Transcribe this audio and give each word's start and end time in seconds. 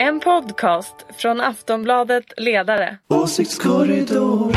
En 0.00 0.20
podcast 0.20 0.94
från 1.16 1.40
Aftonbladet 1.40 2.24
Ledare. 2.36 2.98
Åsiktskorridor. 3.08 4.52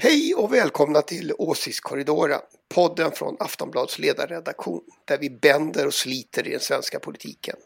Hej 0.00 0.34
och 0.34 0.52
välkomna 0.52 1.02
till 1.02 1.32
Åsiktskorridoren, 1.38 2.40
podden 2.74 3.12
från 3.12 3.36
Aftonbladets 3.40 3.98
ledarredaktion 3.98 4.82
där 5.04 5.18
vi 5.18 5.30
bänder 5.30 5.86
och 5.86 5.94
sliter 5.94 6.46
i 6.46 6.50
den 6.50 6.60
svenska 6.60 6.98
politiken. 6.98 7.56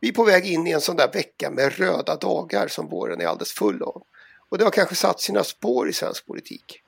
Vi 0.00 0.08
är 0.08 0.12
på 0.12 0.24
väg 0.24 0.46
in 0.46 0.66
i 0.66 0.70
en 0.70 0.80
sån 0.80 0.96
där 0.96 1.12
vecka 1.12 1.50
med 1.50 1.78
röda 1.78 2.16
dagar 2.16 2.68
som 2.68 2.88
våren 2.88 3.20
är 3.20 3.26
alldeles 3.26 3.52
full 3.52 3.82
av. 3.82 4.02
Och 4.48 4.58
det 4.58 4.64
har 4.64 4.70
kanske 4.70 4.94
satt 4.94 5.20
sina 5.20 5.44
spår 5.44 5.88
i 5.88 5.92
svensk 5.92 6.26
politik. 6.26 6.82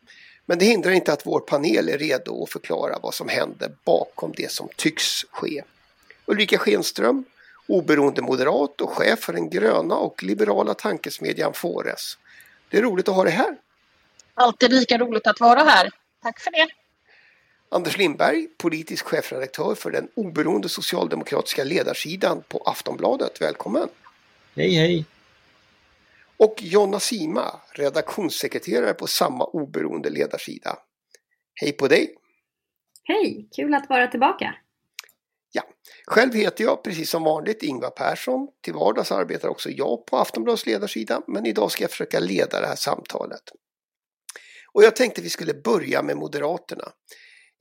Men 0.49 0.59
det 0.59 0.65
hindrar 0.65 0.93
inte 0.93 1.13
att 1.13 1.27
vår 1.27 1.41
panel 1.41 1.89
är 1.89 1.99
redo 1.99 2.43
att 2.43 2.51
förklara 2.51 2.99
vad 3.03 3.15
som 3.15 3.29
händer 3.29 3.73
bakom 3.85 4.33
det 4.37 4.51
som 4.51 4.69
tycks 4.77 5.25
ske. 5.31 5.63
Ulrika 6.27 6.59
Schenström, 6.59 7.25
oberoende 7.67 8.23
moderat 8.23 8.81
och 8.81 8.91
chef 8.91 9.19
för 9.19 9.33
den 9.33 9.51
gröna 9.51 9.95
och 9.95 10.23
liberala 10.23 10.75
tankesmedjan 10.75 11.53
Fores. 11.55 12.19
Det 12.69 12.79
är 12.79 12.83
roligt 12.83 13.09
att 13.09 13.15
ha 13.15 13.25
dig 13.25 13.33
här. 13.33 13.57
Alltid 14.35 14.73
lika 14.73 14.99
roligt 14.99 15.27
att 15.27 15.41
vara 15.41 15.61
här. 15.61 15.91
Tack 16.23 16.41
för 16.41 16.51
det. 16.51 16.67
Anders 17.69 17.99
Lindberg, 17.99 18.49
politisk 18.59 19.05
chefredaktör 19.05 19.75
för 19.75 19.91
den 19.91 20.09
oberoende 20.15 20.69
socialdemokratiska 20.69 21.65
ledarsidan 21.65 22.43
på 22.49 22.59
Aftonbladet. 22.59 23.41
Välkommen! 23.41 23.89
Hej 24.57 24.75
hej! 24.75 25.05
Och 26.39 26.63
Jonna 26.63 27.01
Sima, 27.01 27.61
redaktionssekreterare 27.73 28.95
på 28.95 29.07
samma 29.07 29.45
oberoende 29.45 30.11
ledarsida. 30.11 30.79
Hej 31.61 31.73
på 31.73 31.89
dig! 31.89 32.15
Hej, 33.05 33.49
kul 33.57 33.75
att 33.75 33.89
vara 33.89 34.07
tillbaka! 34.07 34.55
Ja, 35.53 35.63
själv 36.07 36.35
heter 36.35 36.65
jag 36.65 36.85
precis 36.85 37.11
som 37.11 37.23
vanligt 37.23 37.63
Ingvar 37.63 37.91
Persson. 37.91 38.49
Till 38.65 38.75
vardags 38.75 39.13
arbetar 39.13 39.49
också 39.49 39.71
jag 39.71 40.07
på 40.07 40.17
Aftonbladets 40.17 40.67
ledarsida 40.67 41.23
men 41.27 41.47
idag 41.47 41.71
ska 41.71 41.85
jag 41.85 41.91
försöka 41.91 42.21
leda 42.21 42.61
det 42.61 42.67
här 42.67 42.77
samtalet. 42.77 43.43
Och 44.73 44.83
jag 44.83 44.97
tänkte 44.97 45.23
vi 45.23 45.31
skulle 45.31 45.55
börja 45.55 46.03
med 46.03 46.17
Moderaterna. 46.17 46.93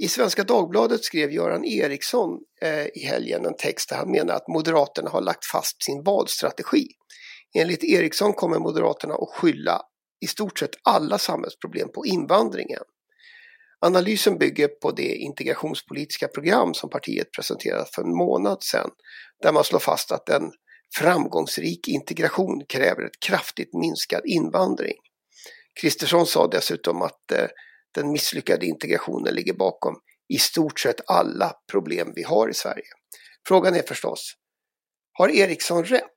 I 0.03 0.07
Svenska 0.07 0.43
Dagbladet 0.43 1.03
skrev 1.03 1.31
Göran 1.31 1.65
Eriksson 1.65 2.39
eh, 2.61 2.85
i 2.85 3.05
helgen 3.05 3.45
en 3.45 3.55
text 3.57 3.89
där 3.89 3.97
han 3.97 4.11
menar 4.11 4.33
att 4.33 4.47
Moderaterna 4.47 5.09
har 5.09 5.21
lagt 5.21 5.45
fast 5.45 5.83
sin 5.83 6.03
valstrategi. 6.03 6.87
Enligt 7.57 7.83
Eriksson 7.83 8.33
kommer 8.33 8.59
Moderaterna 8.59 9.13
att 9.13 9.29
skylla 9.29 9.81
i 10.21 10.27
stort 10.27 10.59
sett 10.59 10.75
alla 10.83 11.17
samhällsproblem 11.17 11.89
på 11.91 12.05
invandringen. 12.05 12.83
Analysen 13.79 14.37
bygger 14.37 14.67
på 14.67 14.91
det 14.91 15.15
integrationspolitiska 15.15 16.27
program 16.27 16.73
som 16.73 16.89
partiet 16.89 17.31
presenterade 17.31 17.85
för 17.95 18.01
en 18.01 18.15
månad 18.15 18.63
sedan 18.63 18.89
där 19.41 19.53
man 19.53 19.63
slår 19.63 19.79
fast 19.79 20.11
att 20.11 20.29
en 20.29 20.51
framgångsrik 20.95 21.87
integration 21.87 22.65
kräver 22.69 23.03
ett 23.03 23.19
kraftigt 23.19 23.73
minskad 23.73 24.21
invandring. 24.25 24.97
Kristersson 25.81 26.25
sa 26.25 26.47
dessutom 26.47 27.01
att 27.01 27.31
eh, 27.31 27.47
den 27.95 28.11
misslyckade 28.11 28.65
integrationen 28.65 29.33
ligger 29.35 29.53
bakom 29.53 29.95
i 30.33 30.37
stort 30.37 30.79
sett 30.79 31.09
alla 31.09 31.53
problem 31.71 32.13
vi 32.15 32.23
har 32.23 32.49
i 32.49 32.53
Sverige. 32.53 32.87
Frågan 33.47 33.75
är 33.75 33.81
förstås, 33.81 34.33
har 35.13 35.29
Eriksson 35.29 35.85
rätt? 35.85 36.16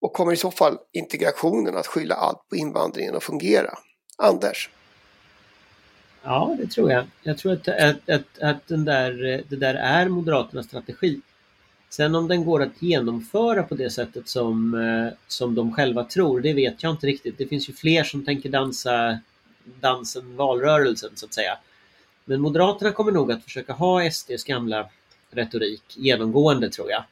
Och 0.00 0.12
kommer 0.12 0.32
i 0.32 0.36
så 0.36 0.50
fall 0.50 0.78
integrationen 0.92 1.76
att 1.76 1.86
skylla 1.86 2.14
allt 2.14 2.48
på 2.48 2.56
invandringen 2.56 3.16
att 3.16 3.24
fungera? 3.24 3.70
Anders? 4.16 4.70
Ja, 6.22 6.56
det 6.58 6.66
tror 6.66 6.92
jag. 6.92 7.04
Jag 7.22 7.38
tror 7.38 7.52
att, 7.52 7.68
att, 7.68 8.10
att, 8.10 8.38
att 8.42 8.68
den 8.68 8.84
där, 8.84 9.42
det 9.48 9.56
där 9.56 9.74
är 9.74 10.08
Moderaternas 10.08 10.66
strategi. 10.66 11.20
Sen 11.90 12.14
om 12.14 12.28
den 12.28 12.44
går 12.44 12.62
att 12.62 12.82
genomföra 12.82 13.62
på 13.62 13.74
det 13.74 13.90
sättet 13.90 14.28
som, 14.28 14.74
eh, 14.74 15.12
som 15.28 15.54
de 15.54 15.74
själva 15.74 16.04
tror, 16.04 16.40
det 16.40 16.52
vet 16.52 16.82
jag 16.82 16.90
inte 16.92 17.06
riktigt. 17.06 17.38
Det 17.38 17.46
finns 17.46 17.68
ju 17.68 17.72
fler 17.72 18.04
som 18.04 18.24
tänker 18.24 18.48
dansa 18.48 19.18
dansen 19.80 20.36
valrörelsen 20.36 21.10
så 21.14 21.26
att 21.26 21.34
säga. 21.34 21.58
Men 22.24 22.40
Moderaterna 22.40 22.92
kommer 22.92 23.12
nog 23.12 23.32
att 23.32 23.44
försöka 23.44 23.72
ha 23.72 24.10
SDs 24.10 24.44
gamla 24.44 24.88
retorik 25.30 25.82
genomgående 25.96 26.70
tror 26.70 26.90
jag. 26.90 27.04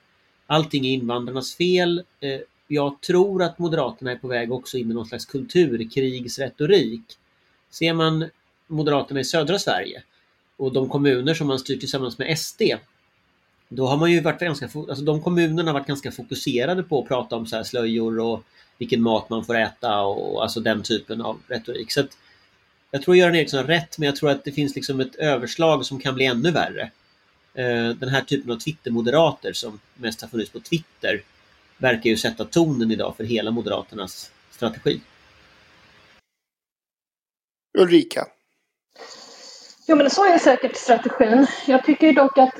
Allting 0.46 0.86
är 0.86 0.90
invandrarnas 0.90 1.54
fel. 1.54 2.04
Eh, 2.20 2.40
jag 2.68 3.00
tror 3.00 3.42
att 3.42 3.58
Moderaterna 3.58 4.12
är 4.12 4.16
på 4.16 4.28
väg 4.28 4.52
också 4.52 4.78
in 4.78 4.90
i 4.90 4.94
någon 4.94 5.06
slags 5.06 5.26
kulturkrigsretorik. 5.26 7.02
Ser 7.70 7.92
man 7.92 8.30
Moderaterna 8.66 9.20
i 9.20 9.24
södra 9.24 9.58
Sverige 9.58 10.02
och 10.56 10.72
de 10.72 10.88
kommuner 10.88 11.34
som 11.34 11.46
man 11.46 11.58
styr 11.58 11.76
tillsammans 11.76 12.18
med 12.18 12.38
SD 12.38 12.62
då 13.68 13.86
har 13.86 13.96
man 13.96 14.12
ju 14.12 14.20
varit 14.20 14.40
ganska, 14.40 14.66
alltså 14.66 15.04
de 15.04 15.22
kommunerna 15.22 15.70
har 15.70 15.78
varit 15.78 15.86
ganska 15.86 16.12
fokuserade 16.12 16.82
på 16.82 17.02
att 17.02 17.08
prata 17.08 17.36
om 17.36 17.46
så 17.46 17.56
här 17.56 17.62
slöjor 17.62 18.20
och 18.20 18.44
vilken 18.78 19.02
mat 19.02 19.30
man 19.30 19.44
får 19.44 19.56
äta 19.56 20.00
och 20.00 20.42
alltså 20.42 20.60
den 20.60 20.82
typen 20.82 21.20
av 21.22 21.40
retorik. 21.48 21.92
Så 21.92 22.00
att 22.00 22.18
jag 22.90 23.02
tror 23.02 23.16
Göran 23.16 23.34
Eriksson 23.34 23.60
har 23.60 23.66
rätt 23.66 23.98
men 23.98 24.06
jag 24.06 24.16
tror 24.16 24.30
att 24.30 24.44
det 24.44 24.52
finns 24.52 24.74
liksom 24.74 25.00
ett 25.00 25.14
överslag 25.14 25.86
som 25.86 26.00
kan 26.00 26.14
bli 26.14 26.24
ännu 26.24 26.50
värre. 26.50 26.90
Eh, 27.54 27.88
den 27.88 28.08
här 28.08 28.20
typen 28.20 28.52
av 28.52 28.56
Twitter-moderater 28.56 29.52
som 29.52 29.80
mest 29.94 30.20
har 30.20 30.28
funnits 30.28 30.50
på 30.50 30.60
Twitter 30.60 31.22
verkar 31.78 32.10
ju 32.10 32.16
sätta 32.16 32.44
tonen 32.44 32.90
idag 32.90 33.16
för 33.16 33.24
hela 33.24 33.50
Moderaternas 33.50 34.32
strategi. 34.50 35.00
Ulrika? 37.78 38.26
Jo 39.88 39.96
men 39.96 40.10
så 40.10 40.24
är 40.24 40.38
säkert 40.38 40.76
strategin. 40.76 41.46
Jag 41.66 41.84
tycker 41.84 42.12
dock 42.12 42.38
att 42.38 42.54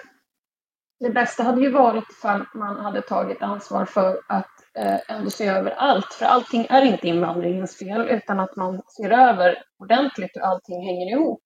det 1.01 1.11
bästa 1.11 1.43
hade 1.43 1.61
ju 1.61 1.71
varit 1.71 2.11
ifall 2.11 2.47
man 2.55 2.77
hade 2.77 3.03
tagit 3.03 3.43
ansvar 3.43 3.85
för 3.85 4.21
att 4.29 4.51
eh, 4.79 4.99
ändå 5.09 5.31
se 5.31 5.47
över 5.47 5.71
allt. 5.71 6.15
För 6.15 6.27
allting 6.27 6.67
är 6.71 6.83
inte 6.83 7.09
invandringens 7.09 7.77
fel 7.79 8.09
utan 8.09 8.41
att 8.41 8.57
man 8.57 8.83
ser 8.97 9.11
över 9.11 9.63
ordentligt 9.79 10.31
hur 10.35 10.43
allting 10.43 10.87
hänger 10.87 11.13
ihop. 11.13 11.41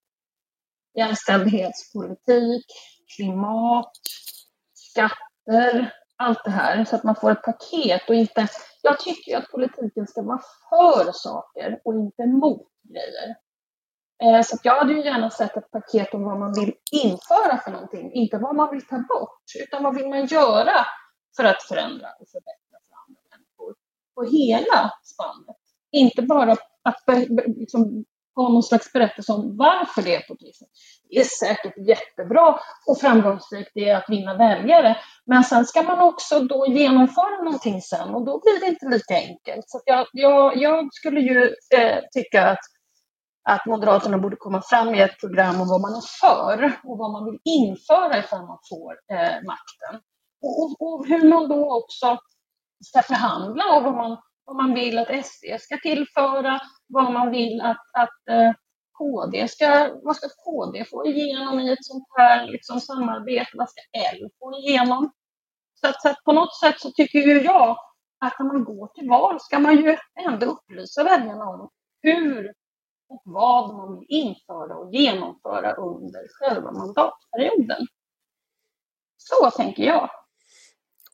Jämställdhetspolitik, 0.97 2.65
klimat, 3.15 3.91
skatter, 4.73 5.93
allt 6.17 6.43
det 6.43 6.51
här. 6.51 6.85
Så 6.85 6.95
att 6.95 7.03
man 7.03 7.15
får 7.15 7.31
ett 7.31 7.41
paket 7.41 8.09
och 8.09 8.15
inte... 8.15 8.47
Jag 8.81 8.99
tycker 8.99 9.37
att 9.37 9.51
politiken 9.51 10.07
ska 10.07 10.21
vara 10.21 10.41
för 10.69 11.11
saker 11.11 11.79
och 11.85 11.93
inte 11.93 12.25
mot 12.25 12.67
grejer. 12.83 13.35
Eh, 14.23 14.43
så 14.43 14.57
jag 14.63 14.75
hade 14.75 14.93
ju 14.93 15.03
gärna 15.05 15.29
sett 15.29 15.57
ett 15.57 15.71
paket 15.71 16.13
om 16.13 16.23
vad 16.23 16.39
man 16.39 16.53
vill 16.53 16.73
införa 16.91 17.57
för 17.57 17.71
någonting, 17.71 18.11
inte 18.13 18.37
vad 18.37 18.55
man 18.55 18.71
vill 18.71 18.87
ta 18.87 18.95
bort, 18.95 19.43
utan 19.59 19.83
vad 19.83 19.95
vill 19.95 20.09
man 20.09 20.25
göra 20.25 20.85
för 21.35 21.43
att 21.43 21.63
förändra 21.63 22.07
och 22.19 22.27
förbättra 22.29 22.77
för 22.87 22.95
andra 23.07 23.21
människor 23.31 23.75
på 24.15 24.23
hela 24.23 24.91
spannet. 25.03 25.57
Inte 25.91 26.21
bara 26.21 26.51
att 26.83 27.03
liksom, 27.47 28.05
ha 28.35 28.49
någon 28.49 28.63
slags 28.63 28.93
berättelse 28.93 29.31
om 29.33 29.57
varför 29.57 30.01
det 30.01 30.15
är 30.15 30.21
på 30.21 30.33
det 30.33 30.45
viset. 30.45 30.69
Det 31.13 31.19
är 31.19 31.23
säkert 31.23 31.77
jättebra 31.87 32.59
och 32.87 32.99
framgångsrikt 32.99 33.71
det 33.73 33.89
är 33.89 33.95
att 33.95 34.09
vinna 34.09 34.37
väljare, 34.37 34.97
men 35.25 35.43
sen 35.43 35.65
ska 35.65 35.81
man 35.81 35.99
också 35.99 36.39
då 36.39 36.65
genomföra 36.67 37.43
någonting 37.43 37.81
sen 37.81 38.15
och 38.15 38.25
då 38.25 38.41
blir 38.41 38.59
det 38.59 38.67
inte 38.67 38.85
lika 38.85 39.15
enkelt. 39.15 39.65
Så 39.69 39.81
jag, 39.85 40.07
jag, 40.13 40.57
jag 40.57 40.93
skulle 40.93 41.19
ju 41.19 41.43
eh, 41.77 41.99
tycka 42.13 42.49
att 42.49 42.59
att 43.49 43.65
Moderaterna 43.65 44.17
borde 44.17 44.35
komma 44.35 44.61
fram 44.61 44.91
med 44.91 45.05
ett 45.05 45.19
program 45.19 45.61
om 45.61 45.67
vad 45.67 45.81
man 45.81 45.95
är 45.95 46.01
för 46.21 46.79
och 46.83 46.97
vad 46.97 47.11
man 47.11 47.25
vill 47.25 47.39
införa 47.43 48.19
ifall 48.19 48.45
man 48.45 48.57
får 48.69 48.91
eh, 49.15 49.35
makten. 49.51 50.01
Och, 50.41 50.61
och, 50.61 50.81
och, 50.81 51.07
hur 51.07 51.29
man 51.29 51.49
då 51.49 51.77
också 51.77 52.17
ska 52.85 53.01
förhandla 53.01 53.63
och 53.75 53.83
vad 53.83 53.95
man, 53.95 54.17
vad 54.45 54.55
man 54.55 54.73
vill 54.73 54.99
att 54.99 55.25
SD 55.25 55.45
ska 55.59 55.77
tillföra, 55.77 56.59
vad 56.87 57.13
man 57.13 57.31
vill 57.31 57.61
att, 57.61 57.85
att 57.93 58.27
eh, 58.29 58.51
KD 59.03 59.47
ska, 59.47 59.99
vad 60.03 60.15
ska 60.15 60.27
KD 60.29 60.85
få 60.85 61.05
igenom 61.05 61.59
i 61.59 61.71
ett 61.71 61.85
sånt 61.85 62.07
här 62.17 62.47
liksom, 62.47 62.81
samarbete, 62.81 63.49
vad 63.53 63.69
ska 63.69 63.81
L 64.13 64.29
få 64.39 64.53
igenom? 64.59 65.11
Så 65.81 65.87
att, 65.87 66.01
så 66.01 66.09
att 66.09 66.23
på 66.23 66.31
något 66.31 66.55
sätt 66.59 66.75
så 66.79 66.91
tycker 66.91 67.19
ju 67.19 67.41
jag 67.41 67.77
att 68.19 68.39
när 68.39 68.45
man 68.45 68.63
går 68.63 68.87
till 68.87 69.09
val 69.09 69.39
ska 69.39 69.59
man 69.59 69.77
ju 69.77 69.97
ändå 70.27 70.45
upplysa 70.45 71.03
väljarna 71.03 71.45
om 71.45 71.69
hur 72.01 72.53
och 73.09 73.21
vad 73.25 73.75
man 73.75 73.99
vill 73.99 74.05
införa 74.09 74.75
och 74.75 74.93
genomföra 74.93 75.73
under 75.73 76.27
själva 76.29 76.71
mandatperioden. 76.71 77.87
Så 79.17 79.51
tänker 79.51 79.83
jag. 79.83 80.09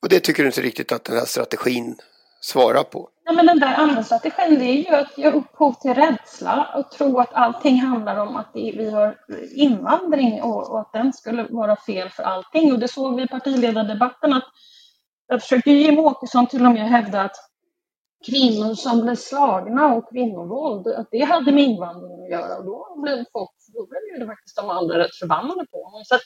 Och 0.01 0.09
det 0.09 0.19
tycker 0.19 0.44
du 0.44 0.50
inte 0.50 0.62
riktigt 0.62 0.92
att 0.92 1.03
den 1.03 1.15
här 1.15 1.25
strategin 1.25 1.95
svara 2.39 2.83
på? 2.83 3.09
Ja, 3.25 3.33
men 3.33 3.45
den 3.45 3.59
där 3.59 3.75
andra 3.75 4.03
strategin 4.03 4.59
det 4.59 4.65
är 4.65 4.75
ju 4.75 4.95
att 4.95 5.18
ge 5.18 5.31
upphov 5.31 5.74
till 5.74 5.94
rädsla 5.94 6.69
och 6.75 6.91
tro 6.91 7.19
att 7.19 7.33
allting 7.33 7.80
handlar 7.80 8.18
om 8.18 8.36
att 8.36 8.50
vi 8.53 8.89
har 8.89 9.18
invandring 9.56 10.41
och, 10.41 10.71
och 10.71 10.80
att 10.80 10.94
den 10.94 11.13
skulle 11.13 11.47
vara 11.50 11.75
fel 11.75 12.09
för 12.09 12.24
allting. 12.24 12.74
Och 12.74 12.80
det 12.80 12.88
såg 12.88 13.15
vi 13.15 13.24
i 13.24 13.27
partiledardebatten 13.27 14.33
att 14.33 14.45
jag 15.27 15.41
försökte 15.41 15.71
Jimmie 15.71 16.00
Åkesson 16.00 16.47
till 16.47 16.65
och 16.65 16.71
med 16.71 16.89
hävda 16.89 17.21
att 17.21 17.36
kvinnor 18.25 18.74
som 18.75 19.01
blev 19.01 19.15
slagna 19.15 19.95
och 19.95 20.09
kvinnovåld, 20.09 20.88
att 20.88 21.07
det 21.12 21.24
hade 21.24 21.51
med 21.51 21.63
invandringen 21.63 22.24
att 22.24 22.30
göra. 22.30 22.57
Och 22.57 22.65
då 22.65 23.01
blev 23.01 23.25
folk, 23.33 23.50
då 23.74 23.88
blev 23.88 24.21
ju 24.21 24.27
faktiskt 24.27 24.56
de 24.56 24.69
andra 24.69 25.00
rätt 25.00 25.15
förbannade 25.15 25.65
på 25.71 25.83
honom. 25.83 26.01
Så 26.06 26.15
att 26.15 26.21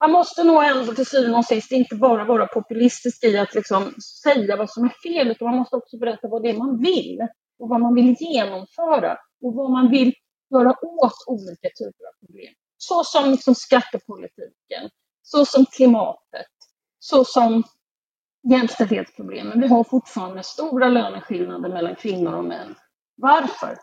man 0.00 0.12
måste 0.12 0.44
nog 0.44 0.64
ändå 0.64 0.94
till 0.94 1.06
syvende 1.06 1.38
och 1.38 1.44
sist 1.44 1.72
inte 1.72 1.96
bara 1.96 2.24
vara 2.24 2.46
populistisk 2.46 3.24
i 3.24 3.38
att 3.38 3.54
liksom 3.54 3.94
säga 4.22 4.56
vad 4.56 4.70
som 4.70 4.84
är 4.84 4.94
fel, 5.02 5.30
utan 5.30 5.48
man 5.48 5.58
måste 5.58 5.76
också 5.76 5.98
berätta 5.98 6.28
vad 6.28 6.42
det 6.42 6.50
är 6.50 6.58
man 6.58 6.78
vill 6.78 7.18
och 7.58 7.68
vad 7.68 7.80
man 7.80 7.94
vill 7.94 8.16
genomföra 8.20 9.18
och 9.42 9.54
vad 9.54 9.70
man 9.70 9.90
vill 9.90 10.14
göra 10.50 10.70
åt 10.82 11.24
olika 11.26 11.68
typer 11.78 12.04
av 12.08 12.26
problem. 12.26 12.54
Så 12.76 13.04
som 13.04 13.30
liksom 13.30 13.54
skattepolitiken, 13.54 14.90
så 15.22 15.44
som 15.44 15.66
klimatet, 15.66 16.46
så 16.98 17.24
som 17.24 17.62
jämställdhetsproblemen. 18.52 19.60
Vi 19.60 19.68
har 19.68 19.84
fortfarande 19.84 20.42
stora 20.42 20.88
löneskillnader 20.88 21.68
mellan 21.68 21.96
kvinnor 21.96 22.32
och 22.34 22.44
män. 22.44 22.74
Varför? 23.14 23.78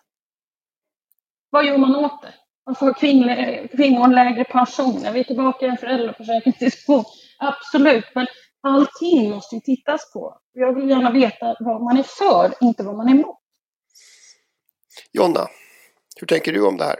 Vad 1.50 1.65
gör 1.65 1.77
man 1.77 1.95
åt 1.95 2.21
det? 2.21 2.33
Varför 2.65 2.85
har 2.85 2.94
kvinnor, 2.94 3.67
kvinnor 3.67 4.07
lägre 4.07 4.44
pension? 4.44 5.13
Vi 5.13 5.19
är 5.19 5.23
tillbaka 5.23 5.65
i 5.65 5.69
en 5.69 5.77
föräldraförsäkringsdiskussion. 5.77 7.03
Absolut, 7.39 8.06
men 8.15 8.27
allting 8.62 9.29
måste 9.29 9.56
ju 9.56 9.62
tittas 9.62 10.13
på. 10.13 10.39
Jag 10.53 10.75
vill 10.75 10.89
gärna 10.89 11.12
veta 11.12 11.56
vad 11.59 11.81
man 11.81 11.97
är 11.97 12.03
för, 12.03 12.53
inte 12.62 12.83
vad 12.83 12.97
man 12.97 13.07
är 13.07 13.12
emot. 13.12 13.39
Jonna, 15.13 15.47
hur 16.19 16.27
tänker 16.27 16.53
du 16.53 16.67
om 16.67 16.77
det 16.77 16.83
här? 16.83 16.97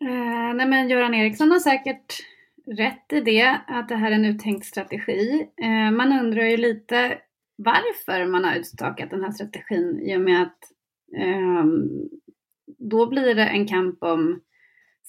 Eh, 0.00 0.54
nej 0.54 0.66
men 0.66 0.88
Göran 0.88 1.14
Eriksson 1.14 1.50
har 1.50 1.58
säkert 1.58 2.14
rätt 2.66 3.12
i 3.12 3.20
det, 3.20 3.60
att 3.66 3.88
det 3.88 3.96
här 3.96 4.10
är 4.10 4.14
en 4.14 4.24
uttänkt 4.24 4.66
strategi. 4.66 5.48
Eh, 5.62 5.90
man 5.90 6.12
undrar 6.20 6.42
ju 6.42 6.56
lite 6.56 7.18
varför 7.56 8.26
man 8.26 8.44
har 8.44 8.54
utstakat 8.54 9.10
den 9.10 9.24
här 9.24 9.30
strategin 9.30 10.00
i 10.02 10.16
och 10.16 10.20
med 10.20 10.42
att 10.42 10.58
eh, 11.16 11.64
då 12.78 13.06
blir 13.06 13.34
det 13.34 13.46
en 13.46 13.66
kamp 13.68 14.02
om 14.02 14.40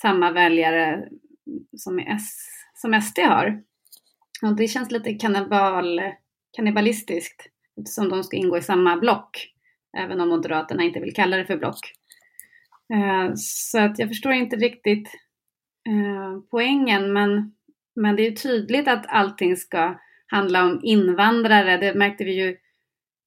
samma 0.02 0.32
väljare 0.32 1.10
som, 1.78 2.00
S, 2.00 2.38
som 2.74 3.02
SD 3.02 3.20
har. 3.20 3.64
Och 4.42 4.56
det 4.56 4.68
känns 4.68 4.92
lite 4.92 5.14
kannibal, 5.14 6.02
kannibalistiskt 6.58 7.48
eftersom 7.78 8.10
de 8.10 8.24
ska 8.24 8.38
ingå 8.38 8.58
i 8.58 8.62
samma 8.62 8.98
block, 8.98 9.54
även 9.98 10.22
om 10.22 10.30
Moderaterna 10.30 10.84
inte 10.84 11.00
vill 11.00 11.14
kalla 11.14 11.38
det 11.38 11.46
för 11.46 11.58
block. 11.58 11.80
Eh, 12.94 13.32
så 13.36 13.80
att 13.80 14.00
jag 14.00 14.10
förstår 14.10 14.32
inte 14.32 14.56
riktigt 14.56 15.08
eh, 15.88 16.40
poängen, 16.52 17.14
men, 17.14 17.56
men 17.96 18.16
det 18.16 18.28
är 18.28 18.32
tydligt 18.32 18.88
att 18.88 19.06
allting 19.08 19.56
ska 19.56 20.00
handla 20.28 20.66
om 20.66 20.80
invandrare. 20.84 21.78
Det 21.78 21.94
märkte 21.94 22.24
vi 22.24 22.34
ju 22.34 22.58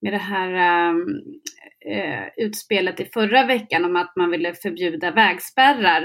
med 0.01 0.13
det 0.13 0.19
här 0.19 0.53
ehm, 0.53 1.07
eh, 1.91 2.29
utspelet 2.37 3.01
i 3.01 3.05
förra 3.05 3.47
veckan 3.47 3.85
om 3.85 3.97
att 3.97 4.17
man 4.17 4.31
ville 4.31 4.55
förbjuda 4.55 5.11
vägspärrar 5.11 6.05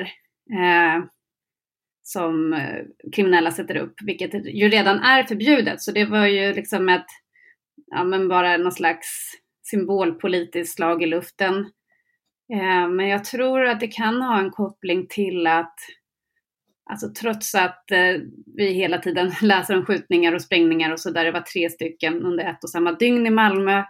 eh, 0.52 1.04
som 2.02 2.54
eh, 2.54 2.84
kriminella 3.16 3.52
sätter 3.52 3.78
upp, 3.78 3.94
vilket 4.04 4.34
ju 4.34 4.70
redan 4.70 5.00
är 5.00 5.24
förbjudet. 5.24 5.82
Så 5.82 5.92
det 5.92 6.06
var 6.06 6.26
ju 6.26 6.54
liksom 6.54 6.90
ett, 6.90 7.08
ja 7.86 8.04
men 8.04 8.28
bara 8.28 8.58
någon 8.58 8.72
slags 8.72 9.08
symbolpolitiskt 9.64 10.76
slag 10.76 11.04
i 11.04 11.06
luften. 11.06 11.56
Eh, 12.54 12.88
men 12.90 13.08
jag 13.08 13.24
tror 13.24 13.66
att 13.66 13.80
det 13.80 13.88
kan 13.88 14.22
ha 14.22 14.40
en 14.40 14.52
koppling 14.52 15.08
till 15.08 15.48
att 15.48 15.76
Alltså 16.86 17.10
trots 17.10 17.56
att 17.56 17.92
eh, 17.92 18.22
vi 18.56 18.74
hela 18.74 18.98
tiden 18.98 19.32
läser 19.42 19.78
om 19.78 19.86
skjutningar 19.86 20.34
och 20.34 20.42
sprängningar 20.42 20.92
och 20.92 21.00
så 21.00 21.12
där, 21.12 21.26
det 21.26 21.32
var 21.32 21.42
tre 21.42 21.70
stycken 21.70 22.24
under 22.24 22.46
ett 22.46 22.64
och 22.64 22.70
samma 22.70 22.92
dygn 22.92 23.28
i 23.28 23.30
Malmö 23.30 23.84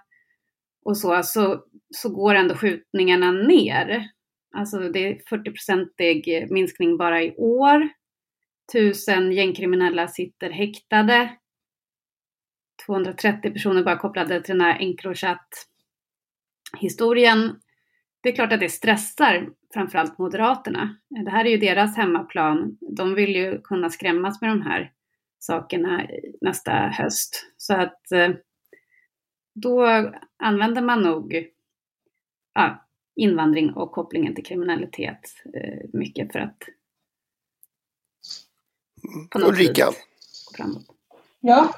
och 0.86 0.98
så, 0.98 1.24
så, 1.24 1.64
så 1.96 2.10
går 2.10 2.36
ändå 2.36 2.56
skjutningarna 2.56 3.32
ner. 3.32 4.10
Alltså 4.56 4.80
det 4.80 5.00
är 5.00 5.16
40-procentig 5.16 6.52
minskning 6.52 6.98
bara 6.98 7.24
i 7.24 7.36
år. 7.36 7.90
Tusen 8.74 9.32
gängkriminella 9.32 10.08
sitter 10.08 10.50
häktade. 10.50 11.38
230 12.86 13.54
personer 13.54 13.84
bara 13.84 13.98
kopplade 13.98 14.42
till 14.42 14.58
den 14.58 14.66
här 14.66 14.80
Encrochat-historien. 14.80 17.60
Det 18.22 18.30
är 18.30 18.36
klart 18.36 18.54
att 18.54 18.60
det 18.60 18.70
stressar 18.70 19.50
framförallt 19.74 20.18
Moderaterna. 20.18 20.98
Det 21.26 21.32
här 21.32 21.46
är 21.46 21.50
ju 21.50 21.58
deras 21.58 21.98
hemmaplan. 21.98 22.78
De 22.98 23.16
vill 23.16 23.36
ju 23.36 23.62
kunna 23.62 23.90
skrämmas 23.90 24.42
med 24.42 24.50
de 24.50 24.62
här 24.62 24.92
sakerna 25.40 26.08
nästa 26.42 26.72
höst. 26.72 27.54
Så 27.58 27.74
att 27.74 28.12
eh, 28.12 28.30
då 29.56 29.88
använder 30.44 30.82
man 30.82 31.02
nog 31.02 31.53
ja, 32.54 32.88
invandring 33.16 33.74
och 33.74 33.92
kopplingen 33.92 34.36
till 34.36 34.46
kriminalitet 34.46 35.20
eh, 35.54 35.90
mycket 35.94 36.32
för 36.32 36.40
att 36.40 36.58
på 39.30 39.40
något 39.40 39.50
Ulrika. 39.50 39.86
gå 39.86 39.94
framåt. 40.58 40.86
Ja? 41.40 41.76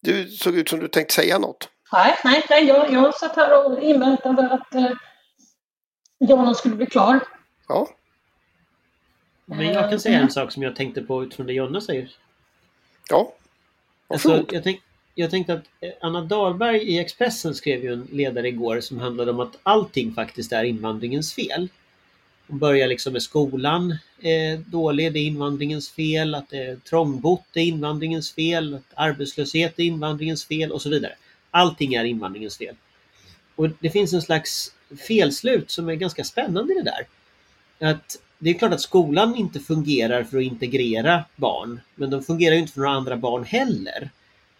Du 0.00 0.28
såg 0.28 0.56
ut 0.56 0.68
som 0.68 0.80
du 0.80 0.88
tänkte 0.88 1.14
säga 1.14 1.38
något. 1.38 1.68
Nej, 1.92 2.16
nej, 2.24 2.44
nej 2.50 2.64
jag, 2.64 2.92
jag 2.92 3.14
satt 3.14 3.36
här 3.36 3.66
och 3.66 3.82
inväntade 3.82 4.50
att 4.50 4.74
eh, 4.74 4.92
Jonna 6.18 6.54
skulle 6.54 6.74
bli 6.76 6.86
klar. 6.86 7.20
Ja. 7.68 7.88
Men 9.44 9.66
jag 9.66 9.90
kan 9.90 10.00
säga 10.00 10.20
en 10.20 10.30
sak 10.30 10.52
som 10.52 10.62
jag 10.62 10.76
tänkte 10.76 11.02
på 11.02 11.22
utifrån 11.22 11.46
det 11.46 11.52
Jonna 11.52 11.80
säger. 11.80 12.16
Ja. 13.10 13.32
Alltså, 14.08 14.44
jag, 14.50 14.64
tänk, 14.64 14.82
jag 15.14 15.30
tänkte 15.30 15.52
att 15.52 15.64
eh, 15.80 15.90
Anna 16.00 16.20
Dahlberg 16.20 16.82
i 16.82 16.98
Expressen 16.98 17.54
skrev 17.54 17.84
ju 17.84 17.92
en 17.92 18.08
ledare 18.12 18.48
igår 18.48 18.80
som 18.80 18.98
handlade 18.98 19.30
om 19.30 19.40
att 19.40 19.58
allting 19.62 20.12
faktiskt 20.14 20.52
är 20.52 20.64
invandringens 20.64 21.34
fel. 21.34 21.68
Hon 22.48 22.58
börjar 22.58 22.88
liksom 22.88 23.12
med 23.12 23.22
skolan 23.22 23.90
eh, 24.20 24.60
dålig, 24.66 25.12
det 25.12 25.18
är 25.18 25.26
invandringens 25.26 25.90
fel, 25.90 26.34
att 26.34 26.52
eh, 26.52 26.58
det 26.58 26.64
är 26.64 26.76
trångbott 26.76 27.46
är 27.54 27.60
invandringens 27.60 28.32
fel, 28.32 28.74
att 28.74 28.92
arbetslöshet 28.94 29.78
är 29.78 29.82
invandringens 29.82 30.44
fel 30.44 30.72
och 30.72 30.82
så 30.82 30.88
vidare. 30.88 31.12
Allting 31.50 31.94
är 31.94 32.04
invandringens 32.04 32.58
fel. 32.58 32.74
Och 33.54 33.68
det 33.80 33.90
finns 33.90 34.12
en 34.12 34.22
slags 34.22 34.72
felslut 35.08 35.70
som 35.70 35.88
är 35.88 35.94
ganska 35.94 36.24
spännande 36.24 36.72
i 36.72 36.76
det 36.76 36.82
där. 36.82 37.06
Att 37.90 38.16
det 38.38 38.50
är 38.50 38.54
klart 38.54 38.72
att 38.72 38.80
skolan 38.80 39.36
inte 39.36 39.60
fungerar 39.60 40.24
för 40.24 40.38
att 40.38 40.44
integrera 40.44 41.24
barn, 41.36 41.80
men 41.94 42.10
de 42.10 42.22
fungerar 42.22 42.54
ju 42.54 42.60
inte 42.60 42.72
för 42.72 42.80
några 42.80 42.96
andra 42.96 43.16
barn 43.16 43.44
heller. 43.44 44.10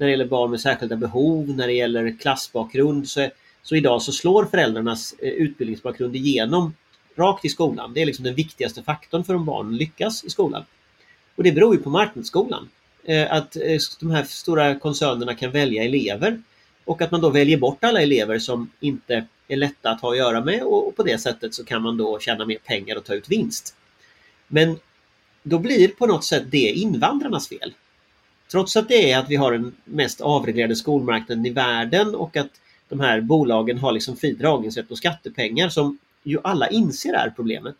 När 0.02 0.06
det 0.06 0.10
gäller 0.10 0.26
barn 0.26 0.50
med 0.50 0.60
särskilda 0.60 0.96
behov, 0.96 1.49
när 1.49 1.66
det 1.66 1.72
gäller 1.72 2.16
klassbakgrund, 2.20 3.08
så, 3.08 3.28
så 3.62 3.76
idag 3.76 4.02
så 4.02 4.12
slår 4.12 4.44
föräldrarnas 4.44 5.14
eh, 5.19 5.28
utbildningsbakgrund 5.28 6.16
igenom 6.16 6.75
rakt 7.16 7.44
i 7.44 7.49
skolan. 7.49 7.93
Det 7.94 8.02
är 8.02 8.06
liksom 8.06 8.25
den 8.25 8.34
viktigaste 8.34 8.82
faktorn 8.82 9.25
för 9.25 9.34
om 9.34 9.44
barnen 9.44 9.76
lyckas 9.76 10.25
i 10.25 10.30
skolan. 10.30 10.64
Och 11.35 11.42
det 11.42 11.52
beror 11.52 11.75
ju 11.75 11.82
på 11.82 11.90
marknadsskolan. 11.90 12.68
Eh, 13.04 13.32
att 13.32 13.56
eh, 13.56 13.78
de 14.00 14.11
här 14.11 14.25
stora 14.25 14.75
koncernerna 14.75 15.35
kan 15.35 15.50
välja 15.50 15.85
elever 15.85 16.42
och 16.85 17.02
att 17.02 17.11
man 17.11 17.21
då 17.21 17.30
väljer 17.30 17.59
bort 17.59 17.85
alla 17.85 18.02
elever 18.02 18.38
som 18.38 18.71
inte 18.80 19.26
är 19.49 19.56
lätta 19.56 19.90
att 19.90 20.00
ha 20.00 20.11
att 20.11 20.18
göra 20.18 20.40
med 20.44 20.62
och 20.62 20.97
på 20.97 21.02
det 21.02 21.18
sättet 21.18 21.54
så 21.54 21.64
kan 21.64 21.82
man 21.82 21.97
då 21.97 22.18
tjäna 22.18 22.47
mer 22.47 22.59
pengar 22.64 22.97
och 22.97 23.04
ta 23.04 23.14
ut 23.14 23.28
vinst. 23.28 23.76
Men 24.49 24.78
då 25.42 25.59
blir 25.59 25.88
på 25.88 26.06
något 26.06 26.25
sätt 26.25 26.42
det 26.50 26.73
invandrarnas 26.73 27.49
fel. 27.49 27.75
Trots 28.52 28.76
att 28.76 28.88
det 28.88 29.12
är 29.12 29.18
att 29.18 29.30
vi 29.30 29.37
har 29.37 29.52
den 29.52 29.75
mest 29.85 30.21
avreglerade 30.21 30.76
skolmarknaden 30.76 31.47
i 31.47 31.50
världen 31.50 32.14
och 32.14 32.37
att 32.37 32.50
de 32.88 33.00
här 33.00 33.21
bolagen 33.21 33.78
har 33.78 33.92
liksom 33.92 34.16
fri 34.16 34.32
dragningsrätt 34.32 34.88
på 34.88 34.97
skattepengar 34.97 35.68
som 35.68 35.99
ju 36.23 36.38
alla 36.44 36.68
inser 36.68 37.12
är 37.12 37.30
problemet, 37.37 37.75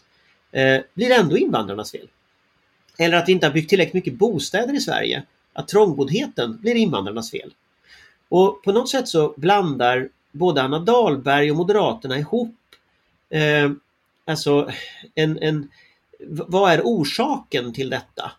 eh, 0.53 0.81
blir 0.95 1.11
ändå 1.11 1.39
invandrarnas 1.39 1.93
fel. 1.93 2.09
Eller 2.99 3.17
att 3.17 3.29
vi 3.29 3.33
inte 3.33 3.47
har 3.47 3.53
byggt 3.55 3.69
tillräckligt 3.69 3.95
mycket 3.95 4.15
bostäder 4.15 4.75
i 4.75 4.81
Sverige. 4.81 5.23
Att 5.53 5.69
trångboddheten 5.69 6.59
blir 6.61 6.75
invandrarnas 6.75 7.31
fel. 7.31 7.55
Och 8.29 8.63
på 8.63 8.73
något 8.73 8.91
sätt 8.91 9.09
så 9.09 9.35
blandar 9.37 10.09
både 10.31 10.63
Anna 10.63 10.79
Dahlberg 10.79 11.51
och 11.51 11.57
Moderaterna 11.57 12.19
ihop 12.19 12.57
eh, 13.31 13.71
alltså 14.25 14.71
en, 15.15 15.39
en, 15.39 15.69
vad 16.29 16.73
är 16.73 16.81
orsaken 16.85 17.73
till 17.73 17.91
detta 17.91 18.33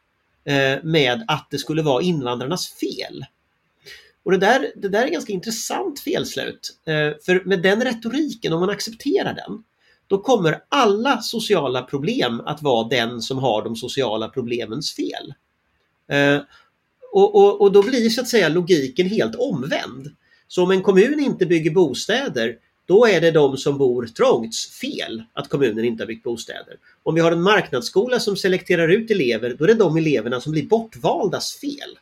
Eh, 0.45 0.83
med 0.83 1.23
att 1.27 1.47
det 1.51 1.57
skulle 1.57 1.81
vara 1.81 2.03
invandrarnas 2.03 2.73
fel? 2.73 3.25
Och 4.23 4.31
det 4.31 4.37
där, 4.37 4.71
det 4.75 4.89
där 4.89 5.05
är 5.05 5.09
ganska 5.11 5.33
intressant 5.33 5.99
felslut. 5.99 6.77
Eh, 6.85 7.17
för 7.25 7.45
med 7.45 7.61
den 7.61 7.83
retoriken, 7.83 8.53
om 8.53 8.59
man 8.59 8.69
accepterar 8.69 9.33
den, 9.33 9.63
då 10.07 10.21
kommer 10.21 10.63
alla 10.69 11.21
sociala 11.21 11.81
problem 11.81 12.39
att 12.39 12.61
vara 12.61 12.87
den 12.87 13.21
som 13.21 13.37
har 13.37 13.63
de 13.63 13.75
sociala 13.75 14.27
problemens 14.27 14.95
fel. 14.95 15.33
Eh, 16.07 16.41
och, 17.11 17.35
och, 17.35 17.61
och 17.61 17.71
då 17.71 17.83
blir 17.83 18.09
så 18.09 18.21
att 18.21 18.27
säga 18.27 18.49
logiken 18.49 19.07
helt 19.09 19.35
omvänd. 19.35 20.15
Så 20.47 20.63
om 20.63 20.71
en 20.71 20.83
kommun 20.83 21.19
inte 21.19 21.45
bygger 21.45 21.71
bostäder, 21.71 22.55
då 22.85 23.07
är 23.07 23.21
det 23.21 23.31
de 23.31 23.57
som 23.57 23.77
bor 23.77 24.05
trångt 24.05 24.55
fel 24.55 25.23
att 25.33 25.49
kommunen 25.49 25.85
inte 25.85 26.03
har 26.03 26.07
byggt 26.07 26.23
bostäder. 26.23 26.77
Om 27.03 27.15
vi 27.15 27.21
har 27.21 27.31
en 27.31 27.41
marknadsskola 27.41 28.19
som 28.19 28.37
selekterar 28.37 28.87
ut 28.87 29.11
elever, 29.11 29.55
då 29.59 29.63
är 29.63 29.67
det 29.67 29.73
de 29.73 29.97
eleverna 29.97 30.41
som 30.41 30.51
blir 30.51 30.67
bortvaldas 30.67 31.53
fel. 31.53 31.97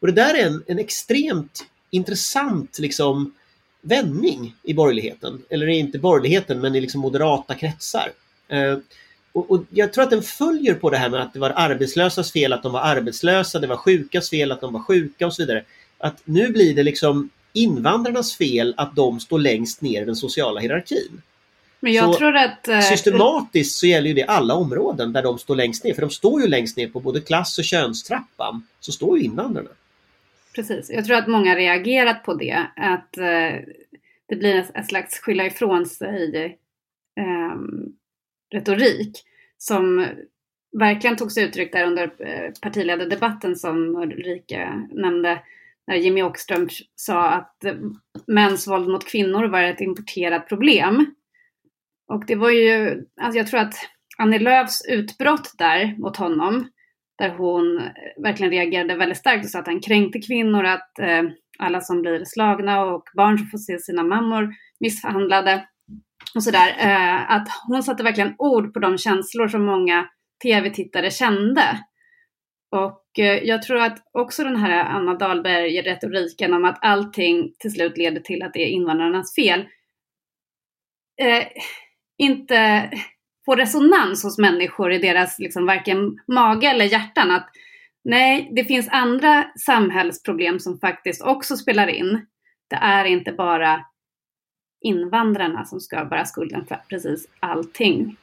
Och 0.00 0.06
Det 0.06 0.12
där 0.12 0.34
är 0.34 0.46
en, 0.46 0.64
en 0.66 0.78
extremt 0.78 1.64
intressant 1.90 2.78
liksom, 2.78 3.34
vändning 3.82 4.54
i 4.62 4.74
borgerligheten. 4.74 5.42
Eller 5.50 5.66
inte 5.66 5.98
borgerligheten 5.98 6.60
men 6.60 6.74
i 6.74 6.80
liksom 6.80 7.00
moderata 7.00 7.54
kretsar. 7.54 8.12
Eh, 8.48 8.78
och, 9.32 9.50
och, 9.50 9.64
Jag 9.70 9.92
tror 9.92 10.04
att 10.04 10.10
den 10.10 10.22
följer 10.22 10.74
på 10.74 10.90
det 10.90 10.96
här 10.96 11.08
med 11.08 11.22
att 11.22 11.32
det 11.32 11.38
var 11.38 11.52
arbetslösas 11.56 12.32
fel 12.32 12.52
att 12.52 12.62
de 12.62 12.72
var 12.72 12.80
arbetslösa, 12.80 13.58
det 13.58 13.66
var 13.66 13.76
sjukas 13.76 14.30
fel 14.30 14.52
att 14.52 14.60
de 14.60 14.72
var 14.72 14.80
sjuka 14.80 15.26
och 15.26 15.34
så 15.34 15.42
vidare. 15.42 15.64
Att 15.98 16.20
nu 16.24 16.48
blir 16.48 16.74
det 16.74 16.82
liksom 16.82 17.30
invandrarnas 17.58 18.36
fel 18.36 18.74
att 18.76 18.96
de 18.96 19.20
står 19.20 19.38
längst 19.38 19.82
ner 19.82 20.02
i 20.02 20.04
den 20.04 20.16
sociala 20.16 20.60
hierarkin. 20.60 21.22
Men 21.80 21.92
jag 21.92 22.12
Så 22.12 22.18
tror 22.18 22.36
att... 22.36 22.68
eh, 22.68 22.80
Systematiskt 22.80 23.76
så 23.76 23.86
gäller 23.86 24.08
ju 24.08 24.14
det 24.14 24.24
alla 24.24 24.54
områden 24.54 25.12
där 25.12 25.22
de 25.22 25.38
står 25.38 25.56
längst 25.56 25.84
ner. 25.84 25.94
För 25.94 26.00
de 26.00 26.10
står 26.10 26.40
ju 26.42 26.48
längst 26.48 26.76
ner 26.76 26.88
på 26.88 27.00
både 27.00 27.20
klass 27.20 27.58
och 27.58 27.64
könstrappan. 27.64 28.66
Så 28.80 28.92
står 28.92 29.18
ju 29.18 29.24
invandrarna. 29.24 29.70
Precis. 30.54 30.90
Jag 30.90 31.04
tror 31.04 31.16
att 31.16 31.28
många 31.28 31.56
reagerat 31.56 32.24
på 32.24 32.34
det. 32.34 32.66
Att 32.76 33.16
eh, 33.16 33.60
det 34.28 34.36
blir 34.36 34.66
en, 34.74 34.84
slags 34.84 35.18
skylla 35.18 35.46
ifrån 35.46 35.86
sig 35.86 36.58
ehm, 37.16 37.92
retorik 38.50 39.24
som 39.58 40.06
verkligen 40.72 41.16
tog 41.16 41.32
sig 41.32 41.44
uttryck 41.44 41.72
där 41.72 41.84
under 41.86 42.02
eh, 42.18 42.52
partiledardebatten 42.62 43.56
som 43.56 43.96
Ulrika 43.96 44.88
nämnde. 44.92 45.42
När 45.88 45.96
Jimmy 45.96 46.22
Åkström 46.22 46.68
sa 46.94 47.28
att 47.28 47.64
eh, 47.64 47.74
mäns 48.26 48.68
våld 48.68 48.88
mot 48.88 49.08
kvinnor 49.08 49.48
var 49.48 49.62
ett 49.62 49.80
importerat 49.80 50.48
problem. 50.48 51.14
Och 52.12 52.26
det 52.26 52.34
var 52.34 52.50
ju, 52.50 53.02
alltså 53.20 53.38
jag 53.38 53.46
tror 53.46 53.60
att 53.60 53.74
Annie 54.18 54.38
Lööfs 54.38 54.82
utbrott 54.88 55.54
där 55.58 55.96
mot 55.98 56.16
honom 56.16 56.68
där 57.18 57.30
hon 57.30 57.78
eh, 57.78 58.22
verkligen 58.22 58.52
reagerade 58.52 58.96
väldigt 58.96 59.18
starkt 59.18 59.44
och 59.44 59.50
sa 59.50 59.58
att 59.58 59.66
han 59.66 59.80
kränkte 59.80 60.18
kvinnor, 60.18 60.64
att 60.64 60.98
eh, 60.98 61.22
alla 61.58 61.80
som 61.80 62.00
blir 62.00 62.24
slagna 62.24 62.84
och 62.84 63.04
barn 63.16 63.38
som 63.38 63.46
får 63.46 63.58
se 63.58 63.78
sina 63.78 64.02
mammor 64.02 64.54
misshandlade 64.80 65.66
och 66.34 66.42
sådär. 66.42 66.76
Eh, 66.78 67.30
att 67.30 67.48
hon 67.68 67.82
satte 67.82 68.02
verkligen 68.02 68.34
ord 68.38 68.74
på 68.74 68.80
de 68.80 68.98
känslor 68.98 69.48
som 69.48 69.64
många 69.64 70.06
tv-tittare 70.42 71.10
kände. 71.10 71.62
Och 72.70 73.18
eh, 73.18 73.44
jag 73.44 73.62
tror 73.62 73.78
att 73.78 73.98
också 74.12 74.44
den 74.44 74.56
här 74.56 74.84
Anna 74.84 75.14
Dahlberg-retoriken 75.14 76.54
om 76.54 76.64
att 76.64 76.78
allting 76.80 77.52
till 77.58 77.72
slut 77.72 77.98
leder 77.98 78.20
till 78.20 78.42
att 78.42 78.52
det 78.52 78.62
är 78.62 78.68
invandrarnas 78.68 79.34
fel 79.34 79.66
eh, 81.20 81.46
inte 82.18 82.90
får 83.44 83.56
resonans 83.56 84.24
hos 84.24 84.38
människor 84.38 84.92
i 84.92 84.98
deras 84.98 85.38
liksom 85.38 85.66
varken 85.66 86.18
mage 86.26 86.66
eller 86.66 86.84
hjärtan. 86.84 87.30
Att 87.30 87.48
nej, 88.04 88.50
det 88.52 88.64
finns 88.64 88.88
andra 88.88 89.50
samhällsproblem 89.66 90.60
som 90.60 90.78
faktiskt 90.78 91.22
också 91.22 91.56
spelar 91.56 91.88
in. 91.88 92.26
Det 92.70 92.76
är 92.76 93.04
inte 93.04 93.32
bara 93.32 93.84
invandrarna 94.80 95.64
som 95.64 95.80
ska 95.80 96.04
bära 96.04 96.24
skulden 96.24 96.66
för 96.66 96.76
precis 96.88 97.28
allting. 97.40 98.16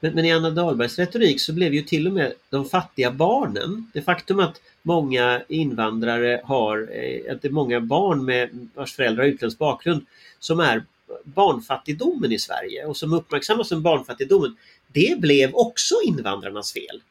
Men, 0.00 0.14
men 0.14 0.24
i 0.24 0.32
Anna 0.32 0.50
Dahlbergs 0.50 0.98
retorik 0.98 1.40
så 1.40 1.52
blev 1.52 1.74
ju 1.74 1.82
till 1.82 2.06
och 2.06 2.12
med 2.12 2.32
de 2.50 2.64
fattiga 2.64 3.10
barnen, 3.10 3.90
det 3.94 4.02
faktum 4.02 4.40
att 4.40 4.60
många 4.82 5.42
invandrare 5.48 6.40
har, 6.44 6.78
eh, 6.78 7.32
att 7.32 7.42
det 7.42 7.48
är 7.48 7.52
många 7.52 7.80
barn 7.80 8.24
med 8.24 8.68
vars 8.74 8.94
föräldrar 8.94 9.24
har 9.24 9.30
utländsk 9.30 9.58
bakgrund 9.58 10.06
som 10.38 10.60
är 10.60 10.84
barnfattigdomen 11.24 12.32
i 12.32 12.38
Sverige 12.38 12.84
och 12.84 12.96
som 12.96 13.12
uppmärksammas 13.12 13.68
som 13.68 13.82
barnfattigdomen, 13.82 14.56
det 14.92 15.20
blev 15.20 15.54
också 15.54 15.94
invandrarnas 16.06 16.72
fel. 16.72 17.02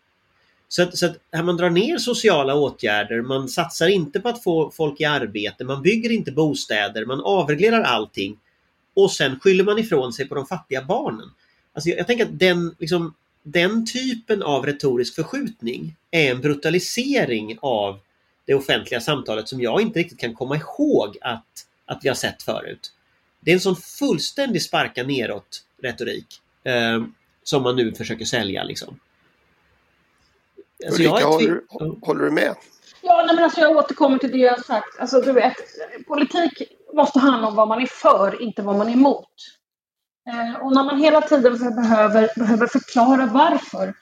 Så 0.68 0.84
att, 0.84 0.98
så 0.98 1.06
att 1.06 1.46
man 1.46 1.58
drar 1.58 1.70
ner 1.70 1.98
sociala 1.98 2.56
åtgärder, 2.56 3.22
man 3.22 3.50
satsar 3.50 3.88
inte 3.88 4.20
på 4.20 4.30
att 4.30 4.44
få 4.44 4.72
folk 4.72 5.02
i 5.02 5.06
arbete, 5.06 5.64
man 5.64 5.82
bygger 5.82 6.12
inte 6.12 6.32
bostäder, 6.32 7.06
man 7.06 7.22
avreglerar 7.22 7.82
allting 7.82 8.40
och 8.94 9.12
sen 9.12 9.40
skyller 9.40 9.64
man 9.64 9.80
ifrån 9.80 10.14
sig 10.14 10.28
på 10.28 10.36
de 10.36 10.46
fattiga 10.46 10.82
barnen. 10.82 11.30
Alltså 11.76 11.90
jag, 11.90 12.00
jag 12.00 12.08
tänker 12.08 12.26
att 12.26 12.40
den, 12.40 12.76
liksom, 12.80 13.14
den 13.44 13.86
typen 13.86 14.44
av 14.44 14.66
retorisk 14.66 15.16
förskjutning 15.16 15.96
är 16.12 16.32
en 16.32 16.42
brutalisering 16.42 17.58
av 17.62 18.00
det 18.46 18.54
offentliga 18.54 19.02
samtalet 19.02 19.48
som 19.50 19.62
jag 19.62 19.82
inte 19.82 20.00
riktigt 20.00 20.20
kan 20.20 20.34
komma 20.34 20.56
ihåg 20.56 21.18
att, 21.22 21.46
att 21.86 22.00
vi 22.04 22.08
har 22.08 22.16
sett 22.16 22.44
förut. 22.44 22.94
Det 23.40 23.52
är 23.52 23.54
en 23.56 23.62
sån 23.62 23.76
fullständig 23.76 24.62
sparka 24.62 25.04
neråt 25.04 25.64
retorik 25.82 26.42
eh, 26.64 27.04
som 27.44 27.64
man 27.64 27.76
nu 27.76 27.94
försöker 27.94 28.26
sälja. 28.26 28.64
Liksom. 28.64 29.00
Alltså, 30.86 31.02
Ulrika, 31.02 31.26
håller, 31.26 31.62
håller, 32.06 32.24
du 32.24 32.32
med? 32.32 32.56
Ja, 33.02 33.24
nej, 33.28 33.36
men 33.36 33.44
alltså 33.44 33.60
jag 33.60 33.78
återkommer 33.78 34.18
till 34.18 34.32
det 34.32 34.38
jag 34.38 34.52
har 34.52 34.64
sagt. 34.64 35.00
Alltså, 35.00 35.22
du 35.22 35.32
vet, 35.32 35.56
politik 36.08 36.62
måste 36.94 37.20
handla 37.20 37.48
om 37.48 37.56
vad 37.56 37.68
man 37.68 37.82
är 37.82 37.88
för, 37.88 38.42
inte 38.42 38.62
vad 38.62 38.76
man 38.76 38.88
är 38.88 38.94
emot. 38.94 39.30
Eh, 40.30 40.56
och 40.64 40.74
när 40.74 40.84
man 40.84 41.00
hela 41.00 41.22
tiden 41.22 41.76
behöver, 41.76 42.40
behöver 42.40 42.68
förklara 42.68 43.26
varför, 43.26 43.94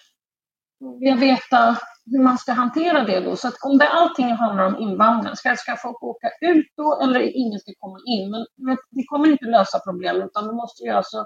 vill 0.99 1.09
jag 1.09 1.17
veta 1.17 1.77
hur 2.05 2.19
man 2.19 2.37
ska 2.37 2.51
hantera 2.51 3.03
det 3.03 3.19
då. 3.19 3.35
Så 3.35 3.47
att 3.47 3.53
om 3.63 3.77
det 3.77 3.89
allting 3.89 4.31
handlar 4.31 4.65
om 4.65 4.77
invandring, 4.77 5.35
ska, 5.35 5.55
ska 5.55 5.75
folk 5.75 6.03
åka 6.03 6.29
ut 6.41 6.67
då 6.77 7.01
eller 7.01 7.19
ingen 7.19 7.59
ska 7.59 7.71
komma 7.79 7.99
in? 8.05 8.45
Men 8.57 8.77
det 8.91 9.03
kommer 9.03 9.31
inte 9.31 9.45
lösa 9.45 9.79
problemet 9.79 10.25
utan 10.25 10.47
det 10.47 10.53
måste 10.53 10.83
ju 10.83 10.89
alltså 10.89 11.25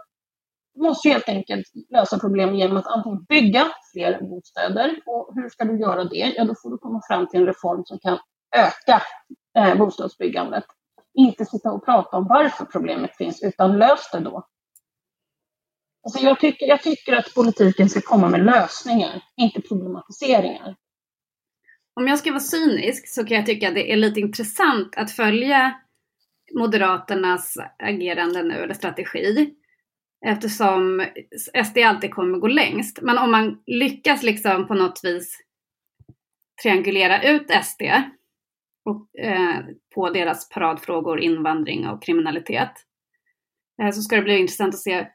du 0.77 0.83
måste 0.83 1.09
helt 1.09 1.29
enkelt 1.29 1.65
lösa 1.89 2.19
problem 2.19 2.55
genom 2.55 2.77
att 2.77 2.87
antingen 2.87 3.23
bygga 3.23 3.67
fler 3.93 4.21
bostäder. 4.21 4.99
Och 5.05 5.31
hur 5.35 5.49
ska 5.49 5.65
du 5.65 5.79
göra 5.79 6.03
det? 6.03 6.33
Ja, 6.37 6.43
då 6.43 6.55
får 6.61 6.71
du 6.71 6.77
komma 6.77 7.01
fram 7.07 7.27
till 7.27 7.39
en 7.39 7.45
reform 7.45 7.85
som 7.85 7.99
kan 7.99 8.17
öka 8.55 9.01
eh, 9.57 9.77
bostadsbyggandet. 9.77 10.63
Inte 11.13 11.45
sitta 11.45 11.71
och 11.71 11.85
prata 11.85 12.17
om 12.17 12.27
varför 12.29 12.65
problemet 12.65 13.17
finns, 13.17 13.43
utan 13.43 13.77
lös 13.77 14.11
det 14.11 14.19
då. 14.19 14.47
Alltså 16.07 16.25
jag, 16.25 16.39
tycker, 16.39 16.65
jag 16.65 16.83
tycker 16.83 17.13
att 17.13 17.33
politiken 17.33 17.89
ska 17.89 18.01
komma 18.01 18.29
med 18.29 18.45
lösningar, 18.45 19.21
inte 19.37 19.61
problematiseringar. 19.61 20.75
Om 21.93 22.07
jag 22.07 22.19
ska 22.19 22.31
vara 22.31 22.39
cynisk 22.39 23.07
så 23.07 23.25
kan 23.25 23.37
jag 23.37 23.45
tycka 23.45 23.67
att 23.67 23.75
det 23.75 23.91
är 23.91 23.95
lite 23.95 24.19
intressant 24.19 24.97
att 24.97 25.11
följa 25.11 25.81
Moderaternas 26.59 27.57
agerande 27.83 28.43
nu, 28.43 28.53
eller 28.53 28.73
strategi. 28.73 29.53
Eftersom 30.25 31.05
SD 31.65 31.77
alltid 31.77 32.13
kommer 32.13 32.37
gå 32.37 32.47
längst. 32.47 33.01
Men 33.01 33.17
om 33.17 33.31
man 33.31 33.63
lyckas 33.65 34.23
liksom 34.23 34.67
på 34.67 34.73
något 34.73 34.99
vis 35.03 35.37
triangulera 36.63 37.23
ut 37.23 37.51
SD 37.63 37.81
och, 38.85 39.19
eh, 39.19 39.65
på 39.95 40.09
deras 40.09 40.49
paradfrågor 40.49 41.19
invandring 41.19 41.87
och 41.87 42.03
kriminalitet 42.03 42.71
eh, 43.81 43.91
så 43.91 44.01
ska 44.01 44.15
det 44.15 44.21
bli 44.21 44.37
intressant 44.37 44.73
att 44.73 44.79
se 44.79 45.07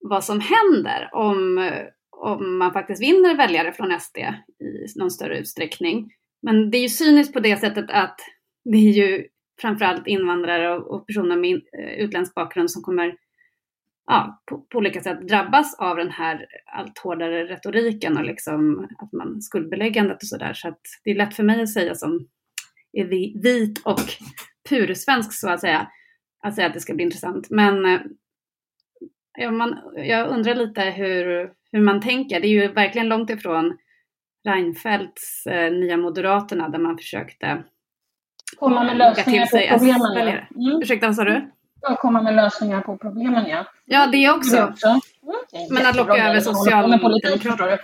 vad 0.00 0.24
som 0.24 0.40
händer 0.40 1.10
om, 1.12 1.70
om 2.16 2.58
man 2.58 2.72
faktiskt 2.72 3.02
vinner 3.02 3.36
väljare 3.36 3.72
från 3.72 4.00
SD 4.00 4.18
i 4.18 4.98
någon 4.98 5.10
större 5.10 5.38
utsträckning. 5.38 6.10
Men 6.42 6.70
det 6.70 6.78
är 6.78 6.82
ju 6.82 6.88
cyniskt 6.88 7.32
på 7.32 7.40
det 7.40 7.56
sättet 7.56 7.90
att 7.90 8.20
det 8.64 8.76
är 8.76 8.92
ju 8.92 9.26
framförallt 9.60 10.06
invandrare 10.06 10.76
och, 10.76 10.94
och 10.94 11.06
personer 11.06 11.36
med 11.36 11.60
eh, 11.78 12.04
utländsk 12.04 12.34
bakgrund 12.34 12.70
som 12.70 12.82
kommer 12.82 13.16
ja, 14.06 14.42
på, 14.46 14.58
på, 14.58 14.78
olika 14.78 15.00
sätt 15.00 15.28
drabbas 15.28 15.74
av 15.78 15.96
den 15.96 16.10
här 16.10 16.46
allt 16.66 16.98
hårdare 16.98 17.44
retoriken 17.44 18.16
och 18.16 18.24
liksom 18.24 18.88
att 18.98 19.12
man 19.12 19.42
skuldbeläggandet 19.42 20.22
och 20.22 20.28
sådär. 20.28 20.52
Så 20.54 20.68
att 20.68 20.80
det 21.04 21.10
är 21.10 21.14
lätt 21.14 21.34
för 21.34 21.42
mig 21.42 21.62
att 21.62 21.72
säga 21.72 21.94
som 21.94 22.28
är 22.92 23.04
vit 23.42 23.78
och 23.84 24.00
pursvensk 24.68 25.32
så 25.32 25.48
att 25.48 25.60
säga, 25.60 25.88
att 26.42 26.54
säga 26.54 26.66
att 26.66 26.74
det 26.74 26.80
ska 26.80 26.94
bli 26.94 27.04
intressant. 27.04 27.50
Men 27.50 27.86
eh, 27.86 28.00
ja, 29.38 29.50
man, 29.50 29.78
jag 29.96 30.28
undrar 30.28 30.54
lite 30.54 30.82
hur, 30.82 31.52
hur 31.72 31.80
man 31.80 32.00
tänker. 32.00 32.40
Det 32.40 32.46
är 32.46 32.62
ju 32.62 32.68
verkligen 32.68 33.08
långt 33.08 33.30
ifrån 33.30 33.78
Reinfeldts 34.44 35.46
eh, 35.46 35.72
Nya 35.72 35.96
Moderaterna 35.96 36.68
där 36.68 36.78
man 36.78 36.96
försökte 36.96 37.64
komma 38.58 38.84
med 38.84 38.96
lösningar 38.96 39.46
på 39.46 39.78
problemen. 39.78 40.26
Mm. 40.56 40.82
Ursäkta, 40.82 41.06
vad 41.06 41.16
sa 41.16 41.24
du? 41.24 41.50
Ja, 41.80 41.96
komma 41.96 42.22
med 42.22 42.36
lösningar 42.36 42.80
på 42.80 42.98
problemen, 42.98 43.46
ja. 43.46 43.66
Ja, 43.84 44.06
det 44.06 44.30
också. 44.30 44.56
Det 44.56 44.64
också. 44.64 44.88
Mm. 44.88 45.00
Men 45.70 45.86
att 45.86 45.96
locka 45.96 46.28
över 46.28 46.40
socialdemokrater. 46.40 47.80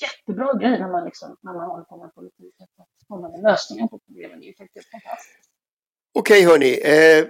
Jättebra 0.00 0.58
grej 0.58 0.80
när 0.80 0.88
man, 0.88 1.04
liksom, 1.04 1.36
när 1.40 1.52
man 1.52 1.70
håller 1.70 1.84
på 1.84 1.96
med 1.96 2.14
politik. 2.14 2.54
Att 2.60 3.08
komma 3.08 3.28
med 3.28 3.42
lösningar 3.42 3.86
på 3.86 3.98
problemen. 3.98 4.40
Det 4.40 4.46
är 4.46 4.48
ju 4.48 4.54
faktiskt 4.54 4.90
fantastiskt. 4.90 5.50
Okej, 6.14 6.44
hörni. 6.44 6.72
Eh, 6.72 7.26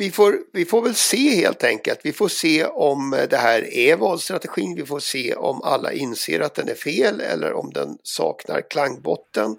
vi 0.00 0.10
får, 0.10 0.38
vi 0.52 0.64
får 0.64 0.82
väl 0.82 0.94
se 0.94 1.36
helt 1.36 1.64
enkelt. 1.64 2.00
Vi 2.02 2.12
får 2.12 2.28
se 2.28 2.64
om 2.64 3.26
det 3.30 3.36
här 3.36 3.74
är 3.74 3.96
valstrategin. 3.96 4.74
Vi 4.76 4.86
får 4.86 5.00
se 5.00 5.34
om 5.34 5.62
alla 5.62 5.92
inser 5.92 6.40
att 6.40 6.54
den 6.54 6.68
är 6.68 6.74
fel 6.74 7.20
eller 7.20 7.52
om 7.52 7.70
den 7.74 7.98
saknar 8.02 8.70
klangbotten. 8.70 9.56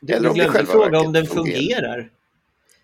Du, 0.00 0.12
eller 0.12 0.28
du 0.28 0.34
glömde 0.34 0.66
fråga 0.66 1.00
om 1.00 1.12
den 1.12 1.26
fungerar. 1.26 2.10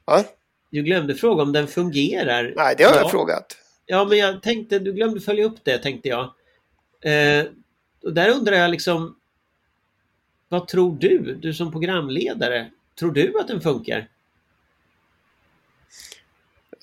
fungerar. 0.07 0.25
Du 0.71 0.83
glömde 0.83 1.15
fråga 1.15 1.43
om 1.43 1.53
den 1.53 1.69
fungerar. 1.69 2.53
Nej, 2.57 2.75
det 2.79 2.85
har 2.85 2.95
ja. 2.95 3.01
jag 3.01 3.11
frågat. 3.11 3.57
Ja, 3.87 4.05
men 4.05 4.19
jag 4.19 4.43
tänkte, 4.43 4.79
du 4.79 4.93
glömde 4.93 5.21
följa 5.21 5.45
upp 5.45 5.59
det 5.63 5.79
tänkte 5.79 6.09
jag. 6.09 6.25
Eh, 7.05 7.47
och 8.03 8.15
där 8.15 8.31
undrar 8.31 8.57
jag 8.57 8.71
liksom 8.71 9.17
Vad 10.49 10.69
tror 10.69 10.97
du, 11.01 11.39
du 11.43 11.55
som 11.55 11.73
programledare? 11.73 12.71
Tror 12.99 13.13
du 13.13 13.41
att 13.41 13.49
den 13.49 13.61
funkar? 13.61 14.09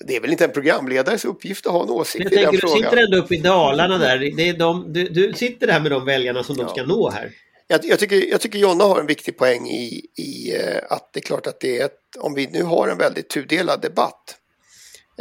Det 0.06 0.16
är 0.16 0.20
väl 0.20 0.30
inte 0.30 0.44
en 0.44 0.52
programledares 0.52 1.24
uppgift 1.24 1.66
att 1.66 1.72
ha 1.72 1.82
en 1.82 1.90
åsikt 1.90 2.24
Jag 2.24 2.32
i 2.32 2.36
den 2.36 2.44
tänker, 2.44 2.52
du 2.66 2.72
frågan. 2.72 2.90
sitter 2.90 3.04
ändå 3.04 3.16
uppe 3.16 3.34
i 3.34 3.38
Dalarna 3.38 3.98
där. 3.98 4.18
Det 4.36 4.48
är 4.48 4.54
de, 4.58 4.92
du, 4.92 5.08
du 5.08 5.32
sitter 5.34 5.66
där 5.66 5.80
med 5.80 5.90
de 5.92 6.04
väljarna 6.04 6.44
som 6.44 6.56
de 6.56 6.62
Ja. 6.62 6.68
ska 6.68 6.82
nå 6.82 7.10
här. 7.10 7.32
Jag, 7.66 7.84
jag, 7.84 7.98
tycker, 7.98 8.30
jag 8.30 8.40
tycker 8.40 8.58
Jonna 8.58 8.84
har 8.84 9.00
en 9.00 9.06
viktig 9.06 9.38
poäng 9.38 9.66
i, 9.68 10.06
i 10.18 10.54
eh, 10.56 10.78
att 10.90 11.12
det 11.12 11.20
är 11.20 11.22
klart 11.22 11.46
att 11.46 11.60
det 11.60 11.80
är 11.80 11.84
ett, 11.84 11.98
om 12.18 12.34
vi 12.34 12.46
nu 12.46 12.62
har 12.62 12.88
en 12.88 12.98
väldigt 12.98 13.30
tudelad 13.30 13.80
debatt 13.82 14.36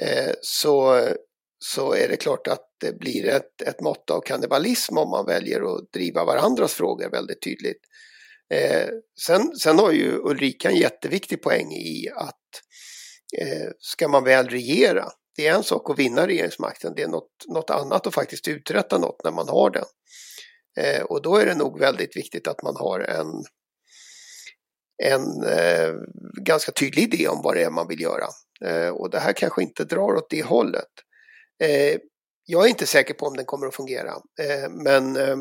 eh, 0.01 0.31
så, 0.41 1.07
så 1.59 1.93
är 1.93 2.07
det 2.09 2.15
klart 2.17 2.47
att 2.47 2.65
det 2.81 3.00
blir 3.00 3.27
ett, 3.27 3.61
ett 3.61 3.81
mått 3.81 4.09
av 4.09 4.21
kannibalism 4.21 4.97
om 4.97 5.09
man 5.09 5.25
väljer 5.25 5.75
att 5.75 5.93
driva 5.93 6.25
varandras 6.25 6.73
frågor 6.73 7.09
väldigt 7.09 7.41
tydligt. 7.41 7.81
Eh, 8.53 8.88
sen, 9.25 9.55
sen 9.57 9.79
har 9.79 9.91
ju 9.91 10.11
Ulrika 10.23 10.69
en 10.69 10.75
jätteviktig 10.77 11.41
poäng 11.41 11.71
i 11.71 12.09
att 12.15 12.38
Eh, 13.38 13.69
ska 13.79 14.07
man 14.07 14.23
väl 14.23 14.50
regera, 14.50 15.05
det 15.35 15.47
är 15.47 15.55
en 15.55 15.63
sak 15.63 15.89
att 15.89 16.00
vinna 16.00 16.27
regeringsmakten, 16.27 16.93
det 16.95 17.03
är 17.03 17.07
något, 17.07 17.45
något 17.47 17.69
annat 17.69 18.07
att 18.07 18.13
faktiskt 18.13 18.47
uträtta 18.47 18.97
något 18.97 19.23
när 19.23 19.31
man 19.31 19.50
har 19.50 19.69
den. 19.69 19.85
Eh, 20.77 21.03
och 21.03 21.21
då 21.21 21.35
är 21.35 21.45
det 21.45 21.55
nog 21.55 21.79
väldigt 21.79 22.17
viktigt 22.17 22.47
att 22.47 22.63
man 22.63 22.75
har 22.75 23.00
en, 23.00 23.43
en 25.03 25.43
eh, 25.43 25.93
ganska 26.41 26.71
tydlig 26.71 27.13
idé 27.13 27.27
om 27.27 27.41
vad 27.43 27.55
det 27.55 27.63
är 27.63 27.69
man 27.69 27.88
vill 27.88 28.01
göra. 28.01 28.27
Eh, 28.65 28.89
och 28.89 29.09
det 29.09 29.19
här 29.19 29.33
kanske 29.33 29.63
inte 29.63 29.83
drar 29.83 30.15
åt 30.15 30.29
det 30.29 30.43
hållet. 30.43 30.89
Eh, 31.63 31.97
jag 32.45 32.65
är 32.65 32.69
inte 32.69 32.88
säker 32.88 33.13
på 33.13 33.25
om 33.25 33.38
den 33.38 33.45
kommer 33.45 33.67
att 33.67 33.75
fungera. 33.75 34.11
Eh, 34.39 34.69
men, 34.69 35.15
eh, 35.15 35.38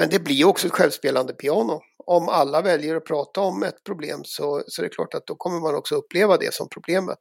men 0.00 0.10
det 0.10 0.18
blir 0.18 0.44
också 0.44 0.66
ett 0.66 0.72
självspelande 0.72 1.32
piano. 1.32 1.80
Om 2.06 2.28
alla 2.28 2.62
väljer 2.62 2.96
att 2.96 3.04
prata 3.04 3.40
om 3.40 3.62
ett 3.62 3.84
problem 3.84 4.20
så, 4.24 4.64
så 4.66 4.82
är 4.82 4.88
det 4.88 4.94
klart 4.94 5.14
att 5.14 5.26
då 5.26 5.34
kommer 5.34 5.60
man 5.60 5.74
också 5.74 5.94
uppleva 5.94 6.36
det 6.36 6.54
som 6.54 6.68
problemet. 6.68 7.18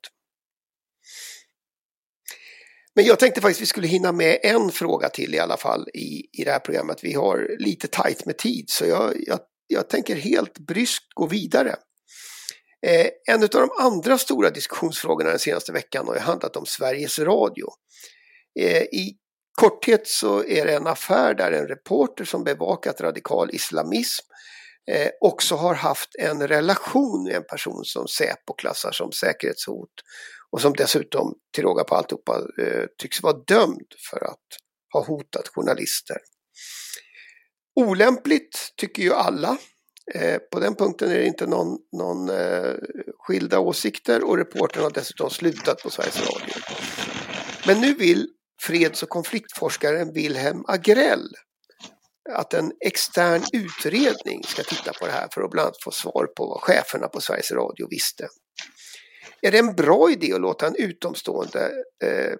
Men 2.95 3.05
jag 3.05 3.19
tänkte 3.19 3.41
faktiskt 3.41 3.61
vi 3.61 3.65
skulle 3.65 3.87
hinna 3.87 4.11
med 4.11 4.39
en 4.43 4.71
fråga 4.71 5.09
till 5.09 5.35
i 5.35 5.39
alla 5.39 5.57
fall 5.57 5.89
i, 5.93 6.41
i 6.41 6.43
det 6.43 6.51
här 6.51 6.59
programmet. 6.59 7.03
Vi 7.03 7.13
har 7.13 7.55
lite 7.59 7.87
tajt 7.87 8.25
med 8.25 8.37
tid 8.37 8.65
så 8.69 8.85
jag, 8.85 9.13
jag, 9.27 9.39
jag 9.67 9.89
tänker 9.89 10.15
helt 10.15 10.59
bryskt 10.59 11.13
gå 11.13 11.27
vidare. 11.27 11.75
Eh, 12.85 13.07
en 13.27 13.43
av 13.43 13.49
de 13.49 13.69
andra 13.79 14.17
stora 14.17 14.49
diskussionsfrågorna 14.49 15.29
den 15.29 15.39
senaste 15.39 15.71
veckan 15.71 16.07
har 16.07 16.15
ju 16.15 16.21
handlat 16.21 16.55
om 16.55 16.65
Sveriges 16.65 17.19
Radio. 17.19 17.67
Eh, 18.59 18.81
I 18.81 19.18
korthet 19.59 20.07
så 20.07 20.43
är 20.43 20.65
det 20.65 20.75
en 20.75 20.87
affär 20.87 21.33
där 21.33 21.51
en 21.51 21.67
reporter 21.67 22.25
som 22.25 22.43
bevakat 22.43 23.01
radikal 23.01 23.49
islamism 23.53 24.25
eh, 24.91 25.09
också 25.21 25.55
har 25.55 25.75
haft 25.75 26.09
en 26.19 26.47
relation 26.47 27.23
med 27.23 27.35
en 27.35 27.43
person 27.43 27.85
som 27.85 28.07
Säpo 28.07 28.53
klassar 28.57 28.91
som 28.91 29.11
säkerhetshot 29.11 29.89
och 30.51 30.61
som 30.61 30.73
dessutom 30.73 31.33
till 31.53 31.63
råga 31.63 31.83
på 31.83 31.95
alltihopa 31.95 32.41
eh, 32.61 32.85
tycks 32.97 33.23
vara 33.23 33.37
dömd 33.47 33.93
för 34.09 34.25
att 34.25 34.47
ha 34.93 35.05
hotat 35.05 35.47
journalister. 35.47 36.17
Olämpligt 37.75 38.73
tycker 38.77 39.03
ju 39.03 39.13
alla. 39.13 39.57
Eh, 40.13 40.37
på 40.51 40.59
den 40.59 40.75
punkten 40.75 41.11
är 41.11 41.19
det 41.19 41.25
inte 41.25 41.47
någon, 41.47 41.77
någon 41.97 42.29
eh, 42.29 42.73
skilda 43.17 43.59
åsikter 43.59 44.23
och 44.23 44.37
reportern 44.37 44.83
har 44.83 44.91
dessutom 44.91 45.29
slutat 45.29 45.83
på 45.83 45.89
Sveriges 45.89 46.19
Radio. 46.19 46.53
Men 47.67 47.81
nu 47.81 47.93
vill 47.93 48.27
freds 48.61 49.03
och 49.03 49.09
konfliktforskaren 49.09 50.13
Wilhelm 50.13 50.63
Agrell 50.67 51.27
att 52.29 52.53
en 52.53 52.71
extern 52.85 53.43
utredning 53.53 54.43
ska 54.43 54.63
titta 54.63 54.93
på 54.93 55.05
det 55.05 55.11
här 55.11 55.27
för 55.33 55.41
att 55.41 55.51
bland 55.51 55.65
annat 55.65 55.83
få 55.83 55.91
svar 55.91 56.27
på 56.35 56.45
vad 56.45 56.61
cheferna 56.61 57.07
på 57.07 57.21
Sveriges 57.21 57.51
Radio 57.51 57.87
visste. 57.89 58.27
Är 59.41 59.51
det 59.51 59.59
en 59.59 59.75
bra 59.75 60.11
idé 60.11 60.33
att 60.33 60.41
låta 60.41 60.67
en 60.67 60.75
utomstående 60.75 61.71
eh, 62.03 62.37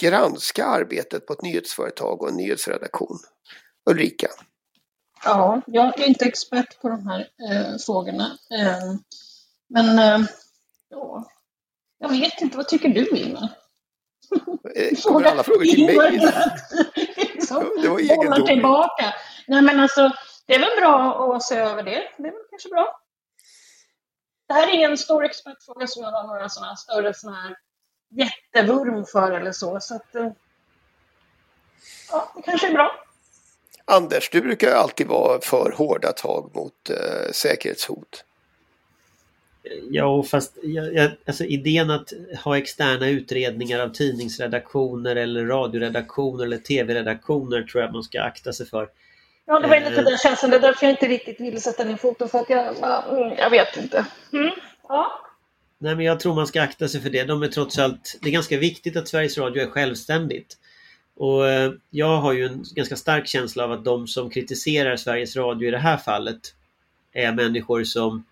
granska 0.00 0.64
arbetet 0.64 1.26
på 1.26 1.32
ett 1.32 1.42
nyhetsföretag 1.42 2.22
och 2.22 2.28
en 2.28 2.36
nyhetsredaktion? 2.36 3.18
Ulrika? 3.90 4.28
Ja, 5.24 5.62
jag 5.66 6.00
är 6.00 6.06
inte 6.06 6.24
expert 6.24 6.80
på 6.80 6.88
de 6.88 7.06
här 7.06 7.20
eh, 7.20 7.78
frågorna. 7.86 8.38
Eh, 8.50 8.94
men 9.68 9.98
eh, 9.98 10.28
ja, 10.88 11.30
jag 11.98 12.08
vet 12.08 12.40
inte, 12.40 12.56
vad 12.56 12.68
tycker 12.68 12.88
du 12.88 13.08
Ingmar? 13.08 13.63
Eh, 14.76 14.96
kommer 15.04 15.24
alla 15.24 15.42
frågor 15.42 15.64
till 15.64 15.86
mig? 15.86 16.10
liksom, 17.16 17.72
Det 17.82 17.88
var 17.88 17.98
egendomligt. 18.00 18.46
tillbaka. 18.46 19.14
Nej 19.46 19.62
men 19.62 19.80
alltså, 19.80 20.10
det 20.46 20.54
är 20.54 20.58
väl 20.60 20.80
bra 20.80 21.34
att 21.36 21.42
se 21.42 21.56
över 21.56 21.82
det. 21.82 22.02
Det 22.16 22.28
är 22.28 22.32
väl 22.32 22.42
kanske 22.50 22.68
bra. 22.68 23.00
Det 24.48 24.54
här 24.54 24.68
är 24.68 24.74
ingen 24.74 24.98
stor 24.98 25.24
expertfråga 25.24 25.86
som 25.86 26.02
jag 26.02 26.10
har 26.10 26.26
några 26.26 26.48
sådana 26.48 26.76
större 26.76 27.14
såna 27.14 27.36
här 27.42 27.56
jättevurm 28.10 29.04
för 29.04 29.32
eller 29.32 29.52
så. 29.52 29.80
Så 29.80 29.94
att, 29.96 30.14
eh, 30.14 30.30
ja, 32.10 32.32
det 32.36 32.42
kanske 32.42 32.68
är 32.68 32.72
bra. 32.72 32.90
Anders, 33.84 34.30
du 34.30 34.40
brukar 34.40 34.72
alltid 34.72 35.06
vara 35.06 35.40
för 35.40 35.74
hårda 35.78 36.12
tag 36.12 36.50
mot 36.54 36.90
eh, 36.90 37.32
säkerhetshot. 37.32 38.24
Ja, 39.90 40.22
fast 40.22 40.58
alltså 41.26 41.44
idén 41.44 41.90
att 41.90 42.12
ha 42.44 42.58
externa 42.58 43.08
utredningar 43.08 43.80
av 43.80 43.88
tidningsredaktioner 43.88 45.16
eller 45.16 45.46
radioredaktioner 45.46 46.44
eller 46.44 46.58
tv-redaktioner 46.58 47.62
tror 47.62 47.82
jag 47.82 47.92
man 47.92 48.02
ska 48.02 48.22
akta 48.22 48.52
sig 48.52 48.66
för. 48.66 48.88
Ja, 49.46 49.60
det 49.60 49.68
var 49.68 49.76
lite 49.76 50.00
Eh. 50.00 50.04
den 50.04 50.18
känslan. 50.18 50.50
Det 50.50 50.56
är 50.56 50.60
därför 50.60 50.86
jag 50.86 50.92
inte 50.92 51.08
riktigt 51.08 51.40
vill 51.40 51.62
sätta 51.62 51.84
ner 51.84 51.96
foten. 51.96 52.28
För 52.28 52.38
att 52.38 52.50
jag, 52.50 52.74
ja, 52.80 53.04
mm, 53.10 53.38
jag 53.38 53.50
vet 53.50 53.76
inte. 53.76 54.06
Mm. 54.32 54.50
Ja. 54.88 55.20
Nej, 55.78 55.96
men 55.96 56.04
jag 56.04 56.20
tror 56.20 56.34
man 56.34 56.46
ska 56.46 56.62
akta 56.62 56.88
sig 56.88 57.00
för 57.00 57.10
det. 57.10 57.24
De 57.24 57.42
är 57.42 57.48
trots 57.48 57.78
allt... 57.78 58.18
Det 58.22 58.28
är 58.28 58.32
ganska 58.32 58.58
viktigt 58.58 58.96
att 58.96 59.08
Sveriges 59.08 59.38
Radio 59.38 59.62
är 59.62 59.66
självständigt. 59.70 60.56
Och 61.16 61.48
eh, 61.48 61.72
jag 61.90 62.16
har 62.16 62.32
ju 62.32 62.46
en 62.46 62.64
ganska 62.74 62.96
stark 62.96 63.26
känsla 63.26 63.64
av 63.64 63.72
att 63.72 63.84
de 63.84 64.06
som 64.06 64.30
kritiserar 64.30 64.96
Sveriges 64.96 65.36
Radio 65.36 65.68
i 65.68 65.70
det 65.70 65.78
här 65.78 65.96
fallet 65.96 66.40
är 67.12 67.32
människor 67.32 67.84
som 67.84 68.24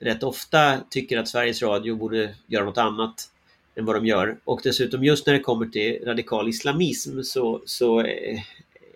rätt 0.00 0.22
ofta 0.22 0.80
tycker 0.90 1.18
att 1.18 1.28
Sveriges 1.28 1.62
Radio 1.62 1.96
borde 1.96 2.34
göra 2.46 2.64
något 2.64 2.78
annat 2.78 3.30
än 3.76 3.84
vad 3.84 3.96
de 3.96 4.06
gör. 4.06 4.36
Och 4.44 4.60
dessutom 4.64 5.04
just 5.04 5.26
när 5.26 5.34
det 5.34 5.40
kommer 5.40 5.66
till 5.66 6.04
radikal 6.04 6.48
islamism 6.48 7.22
så, 7.22 7.62
så 7.66 8.00
eh, 8.00 8.40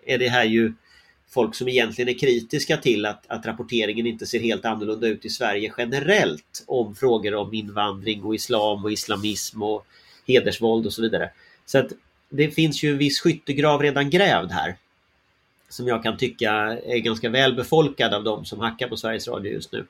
är 0.05 0.17
det 0.17 0.29
här 0.29 0.45
ju 0.45 0.73
folk 1.29 1.55
som 1.55 1.67
egentligen 1.67 2.09
är 2.09 2.19
kritiska 2.19 2.77
till 2.77 3.05
att, 3.05 3.23
att 3.27 3.45
rapporteringen 3.45 4.07
inte 4.07 4.25
ser 4.25 4.39
helt 4.39 4.65
annorlunda 4.65 5.07
ut 5.07 5.25
i 5.25 5.29
Sverige 5.29 5.73
generellt 5.77 6.63
om 6.67 6.95
frågor 6.95 7.35
om 7.35 7.53
invandring 7.53 8.23
och 8.23 8.35
islam 8.35 8.85
och 8.85 8.91
islamism 8.91 9.63
och 9.63 9.85
hedersvåld 10.27 10.85
och 10.85 10.93
så 10.93 11.01
vidare. 11.01 11.29
Så 11.65 11.77
att 11.77 11.91
det 12.29 12.51
finns 12.51 12.83
ju 12.83 12.91
en 12.91 12.97
viss 12.97 13.19
skyttegrav 13.19 13.81
redan 13.81 14.09
grävd 14.09 14.51
här. 14.51 14.75
Som 15.69 15.87
jag 15.87 16.03
kan 16.03 16.17
tycka 16.17 16.51
är 16.85 16.97
ganska 16.97 17.29
välbefolkad 17.29 18.13
av 18.13 18.23
de 18.23 18.45
som 18.45 18.59
hackar 18.59 18.87
på 18.87 18.97
Sveriges 18.97 19.27
Radio 19.27 19.51
just 19.51 19.71
nu. 19.71 19.85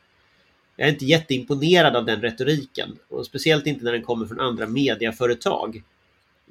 Jag 0.81 0.87
är 0.87 0.93
inte 0.93 1.05
jätteimponerad 1.05 1.95
av 1.95 2.05
den 2.05 2.21
retoriken 2.21 2.97
och 3.09 3.25
speciellt 3.25 3.67
inte 3.67 3.85
när 3.85 3.91
den 3.91 4.01
kommer 4.01 4.25
från 4.25 4.39
andra 4.39 4.67
mediaföretag. 4.67 5.83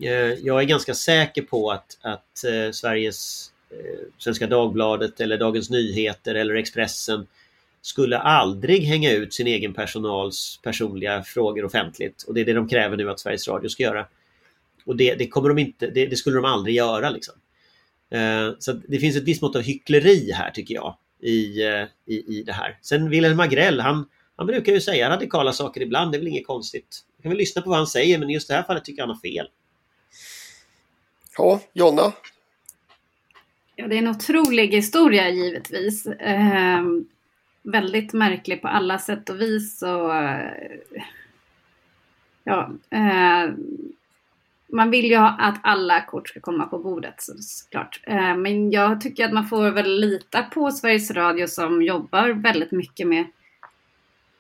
Eh, 0.01 0.11
jag 0.13 0.61
är 0.61 0.65
ganska 0.65 0.95
säker 0.95 1.43
på 1.43 1.71
att, 1.71 1.99
att 2.01 2.45
eh, 2.45 2.71
Sveriges 2.73 3.53
eh, 3.71 4.07
Svenska 4.19 4.47
Dagbladet 4.47 5.21
eller 5.21 5.39
Dagens 5.39 5.71
Nyheter 5.71 6.35
eller 6.35 6.55
Expressen 6.55 7.27
skulle 7.83 8.19
aldrig 8.19 8.83
hänga 8.83 9.13
ut 9.13 9.35
sin 9.35 9.47
egen 9.47 9.75
personals 9.75 10.61
personliga 10.63 11.23
frågor 11.23 11.65
offentligt. 11.65 12.23
Och 12.23 12.35
det 12.35 12.41
är 12.41 12.45
det 12.45 12.53
de 12.53 12.69
kräver 12.69 12.97
nu 12.97 13.11
att 13.11 13.21
Sveriges 13.21 13.49
Radio 13.49 13.69
ska 13.69 13.83
göra. 13.83 14.07
Och 14.85 14.97
det, 14.97 15.15
det 15.15 15.29
kommer 15.29 15.49
de 15.49 15.59
inte, 15.59 15.87
det, 15.87 16.07
det 16.07 16.17
skulle 16.17 16.37
de 16.37 16.45
aldrig 16.45 16.75
göra 16.77 17.11
liksom. 17.11 17.35
Så 18.59 18.73
det 18.73 18.99
finns 18.99 19.17
ett 19.17 19.23
visst 19.23 19.43
mått 19.43 19.57
av 19.57 19.63
hyckleri 19.63 20.33
här 20.33 20.51
tycker 20.51 20.75
jag 20.75 20.97
i, 21.21 21.63
i, 22.07 22.39
i 22.39 22.43
det 22.47 22.53
här. 22.53 22.79
Sen 22.83 23.11
Wilhelm 23.11 23.41
Agrell, 23.41 23.81
han, 23.81 24.07
han 24.41 24.47
brukar 24.47 24.73
ju 24.73 24.81
säga 24.81 25.11
radikala 25.11 25.53
saker 25.53 25.81
ibland, 25.81 26.13
det 26.13 26.17
är 26.17 26.19
väl 26.19 26.29
inget 26.29 26.47
konstigt. 26.47 27.05
Jag 27.17 27.23
kan 27.23 27.31
väl 27.31 27.39
lyssna 27.39 27.63
på 27.63 27.69
vad 27.69 27.79
han 27.79 27.87
säger 27.87 28.19
men 28.19 28.31
i 28.31 28.33
just 28.33 28.49
det 28.49 28.55
här 28.55 28.63
fallet 28.63 28.85
tycker 28.85 29.03
jag 29.03 29.07
han 29.07 29.15
har 29.15 29.21
fel. 29.21 29.49
Ja, 31.37 31.61
Jonna? 31.73 32.13
Ja, 33.77 33.87
det 33.89 33.95
är 33.95 33.99
en 33.99 34.09
otrolig 34.09 34.69
historia 34.69 35.31
givetvis. 35.31 36.07
Eh, 36.07 36.83
väldigt 37.63 38.13
märklig 38.13 38.63
på 38.63 38.69
alla 38.69 38.99
sätt 38.99 39.31
och 39.31 39.41
vis. 39.41 39.83
Och, 39.83 40.15
eh, 40.17 40.53
ja, 42.45 42.71
eh, 42.91 43.53
man 44.73 44.91
vill 44.91 45.05
ju 45.05 45.17
att 45.17 45.61
alla 45.63 46.01
kort 46.01 46.29
ska 46.29 46.41
komma 46.41 46.67
på 46.67 46.79
bordet 46.79 47.15
så, 47.19 47.33
såklart. 47.39 48.01
Eh, 48.03 48.37
men 48.37 48.71
jag 48.71 49.01
tycker 49.01 49.25
att 49.25 49.33
man 49.33 49.49
får 49.49 49.71
väl 49.71 50.01
lita 50.01 50.43
på 50.43 50.71
Sveriges 50.71 51.11
Radio 51.11 51.47
som 51.47 51.83
jobbar 51.83 52.29
väldigt 52.29 52.73
mycket 52.73 53.07
med, 53.07 53.27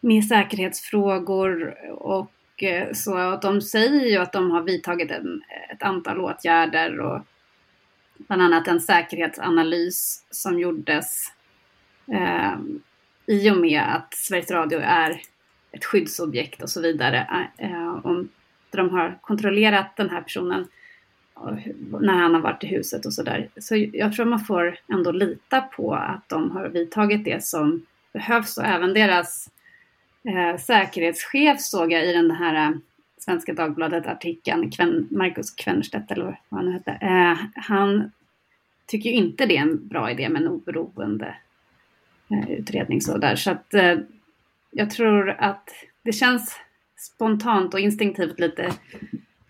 med 0.01 0.25
säkerhetsfrågor 0.25 1.75
och 1.91 2.63
eh, 2.63 2.93
så. 2.93 3.17
att 3.17 3.43
De 3.43 3.61
säger 3.61 4.07
ju 4.07 4.17
att 4.17 4.33
de 4.33 4.51
har 4.51 4.63
vidtagit 4.63 5.11
en, 5.11 5.43
ett 5.71 5.83
antal 5.83 6.21
åtgärder 6.21 7.01
och 7.01 7.21
bland 8.17 8.43
annat 8.43 8.69
en 8.69 8.81
säkerhetsanalys 8.81 10.25
som 10.31 10.59
gjordes 10.59 11.33
eh, 12.13 12.59
i 13.27 13.51
och 13.51 13.57
med 13.57 13.83
att 13.83 14.15
Sveriges 14.15 14.51
Radio 14.51 14.79
är 14.79 15.23
ett 15.73 15.85
skyddsobjekt 15.85 16.63
och 16.63 16.71
så 16.71 16.81
vidare. 16.81 17.47
Eh, 17.59 17.73
eh 17.73 18.07
om 18.07 18.29
de 18.71 18.91
har 18.91 19.19
kontrollerat 19.21 19.97
den 19.97 20.11
här 20.11 20.23
personen 20.23 20.67
när 22.01 22.13
han 22.13 22.35
har 22.35 22.41
varit 22.41 22.65
i 22.65 22.67
huset 22.67 23.07
och 23.07 23.13
sådär. 23.13 23.49
Så 23.57 23.77
jag 23.93 24.13
tror 24.13 24.27
man 24.27 24.41
får 24.41 24.79
ändå 24.93 25.13
lita 25.13 25.61
på 25.61 25.95
att 25.95 26.29
de 26.29 26.51
har 26.51 26.69
vidtagit 26.69 27.25
det 27.25 27.45
som 27.45 27.87
behövs 28.13 28.59
och 28.59 28.65
även 28.65 28.95
deras 28.95 29.51
eh, 30.25 30.57
säkerhetschef 30.57 31.61
såg 31.61 31.93
jag 31.93 32.07
i 32.07 32.13
den 32.13 32.31
här 32.31 32.69
eh, 32.69 32.77
Svenska 33.19 33.53
Dagbladet-artikeln, 33.53 34.71
Kven, 34.71 35.09
Marcus 35.11 35.51
Kvennerstedt 35.51 36.11
eller 36.11 36.25
vad 36.25 36.37
han 36.49 36.67
nu 36.67 36.73
hette. 36.73 36.91
Eh, 36.91 37.39
han 37.55 38.13
tycker 38.87 39.11
ju 39.11 39.17
inte 39.17 39.47
det 39.47 39.57
är 39.57 39.63
en 39.63 39.89
bra 39.89 40.11
idé 40.11 40.29
med 40.29 40.43
en 40.43 40.49
oberoende 40.49 41.35
eh, 42.31 42.51
utredning 42.51 43.01
så 43.01 43.19
där. 43.19 43.37
Så 43.37 43.51
att 43.51 43.75
eh, 43.75 43.99
jag 44.71 44.91
tror 44.91 45.31
att 45.31 45.71
det 46.03 46.13
känns 46.13 46.57
spontant 46.97 47.75
och 47.75 47.81
instinktivt 47.81 48.41
lite 48.41 48.65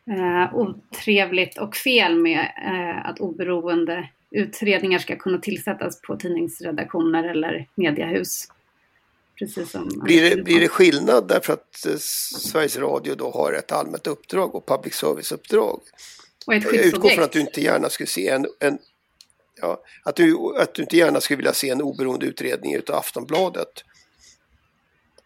eh, 0.07 0.55
otrevligt 0.55 1.59
och 1.59 1.77
fel 1.77 2.19
med 2.19 2.53
eh, 2.65 3.07
att 3.07 3.21
oberoende 3.21 4.09
utredningar 4.31 4.99
ska 4.99 5.17
kunna 5.17 5.39
tillsättas 5.39 6.03
på 6.03 6.17
tidningsredaktioner 6.17 7.25
eller 7.25 7.67
mediehus. 7.75 8.49
Precis 9.41 9.71
som 9.71 9.89
blir, 9.89 10.31
det, 10.31 10.43
blir 10.43 10.61
det 10.61 10.69
skillnad 10.69 11.29
därför 11.29 11.53
att 11.53 11.87
eh, 11.87 11.97
Sveriges 11.97 12.77
Radio 12.79 13.15
då 13.15 13.31
har 13.31 13.53
ett 13.53 13.73
allmänt 13.73 14.07
uppdrag 14.07 14.55
och 14.55 14.67
public 14.67 14.95
service-uppdrag? 14.95 15.81
Och 16.47 16.55
ett 16.55 16.65
Jag 16.65 16.75
utgår 16.75 17.09
från 17.09 17.25
att 17.25 17.33
du 17.33 17.41
inte 17.41 17.61
gärna 17.61 17.89
skulle 17.89 18.07
se 18.07 18.29
en, 18.29 18.47
en 18.61 18.79
ja, 19.61 19.83
att, 20.05 20.17
du, 20.17 20.37
att 20.61 20.75
du 20.75 20.83
inte 20.83 20.97
gärna 20.97 21.21
skulle 21.21 21.37
vilja 21.37 21.53
se 21.53 21.71
en 21.71 21.83
oberoende 21.83 22.27
utredning 22.27 22.75
utav 22.75 22.97
Aftonbladet. 22.97 23.85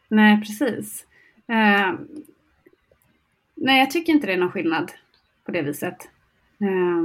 Nej, 0.08 0.40
precis. 0.40 1.06
Uh, 1.50 2.00
nej, 3.54 3.78
jag 3.78 3.90
tycker 3.90 4.12
inte 4.12 4.26
det 4.26 4.32
är 4.32 4.36
någon 4.36 4.52
skillnad 4.52 4.92
på 5.44 5.52
det 5.52 5.62
viset. 5.62 6.08
Uh, 6.62 7.04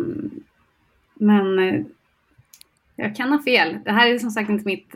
men 1.13 1.59
uh, 1.59 1.85
jag 2.95 3.15
kan 3.15 3.31
ha 3.31 3.43
fel. 3.43 3.79
Det 3.85 3.91
här 3.91 4.07
är 4.07 4.19
som 4.19 4.31
sagt 4.31 4.49
inte 4.49 4.65
mitt 4.65 4.95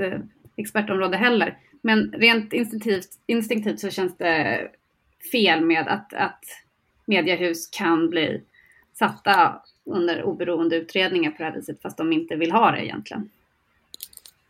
expertområde 0.55 1.17
heller. 1.17 1.57
Men 1.85 2.11
rent 2.11 2.53
instinktivt, 2.53 3.09
instinktivt 3.25 3.79
så 3.79 3.89
känns 3.89 4.17
det 4.17 4.69
fel 5.31 5.65
med 5.65 5.87
att, 5.87 6.13
att 6.13 6.45
mediehus 7.05 7.67
kan 7.67 8.09
bli 8.09 8.41
satta 8.93 9.61
under 9.85 10.23
oberoende 10.23 10.75
utredningar 10.75 11.31
på 11.31 11.37
det 11.37 11.43
här 11.43 11.55
viset 11.55 11.81
fast 11.81 11.97
de 11.97 12.13
inte 12.13 12.35
vill 12.35 12.51
ha 12.51 12.71
det 12.71 12.85
egentligen. 12.85 13.29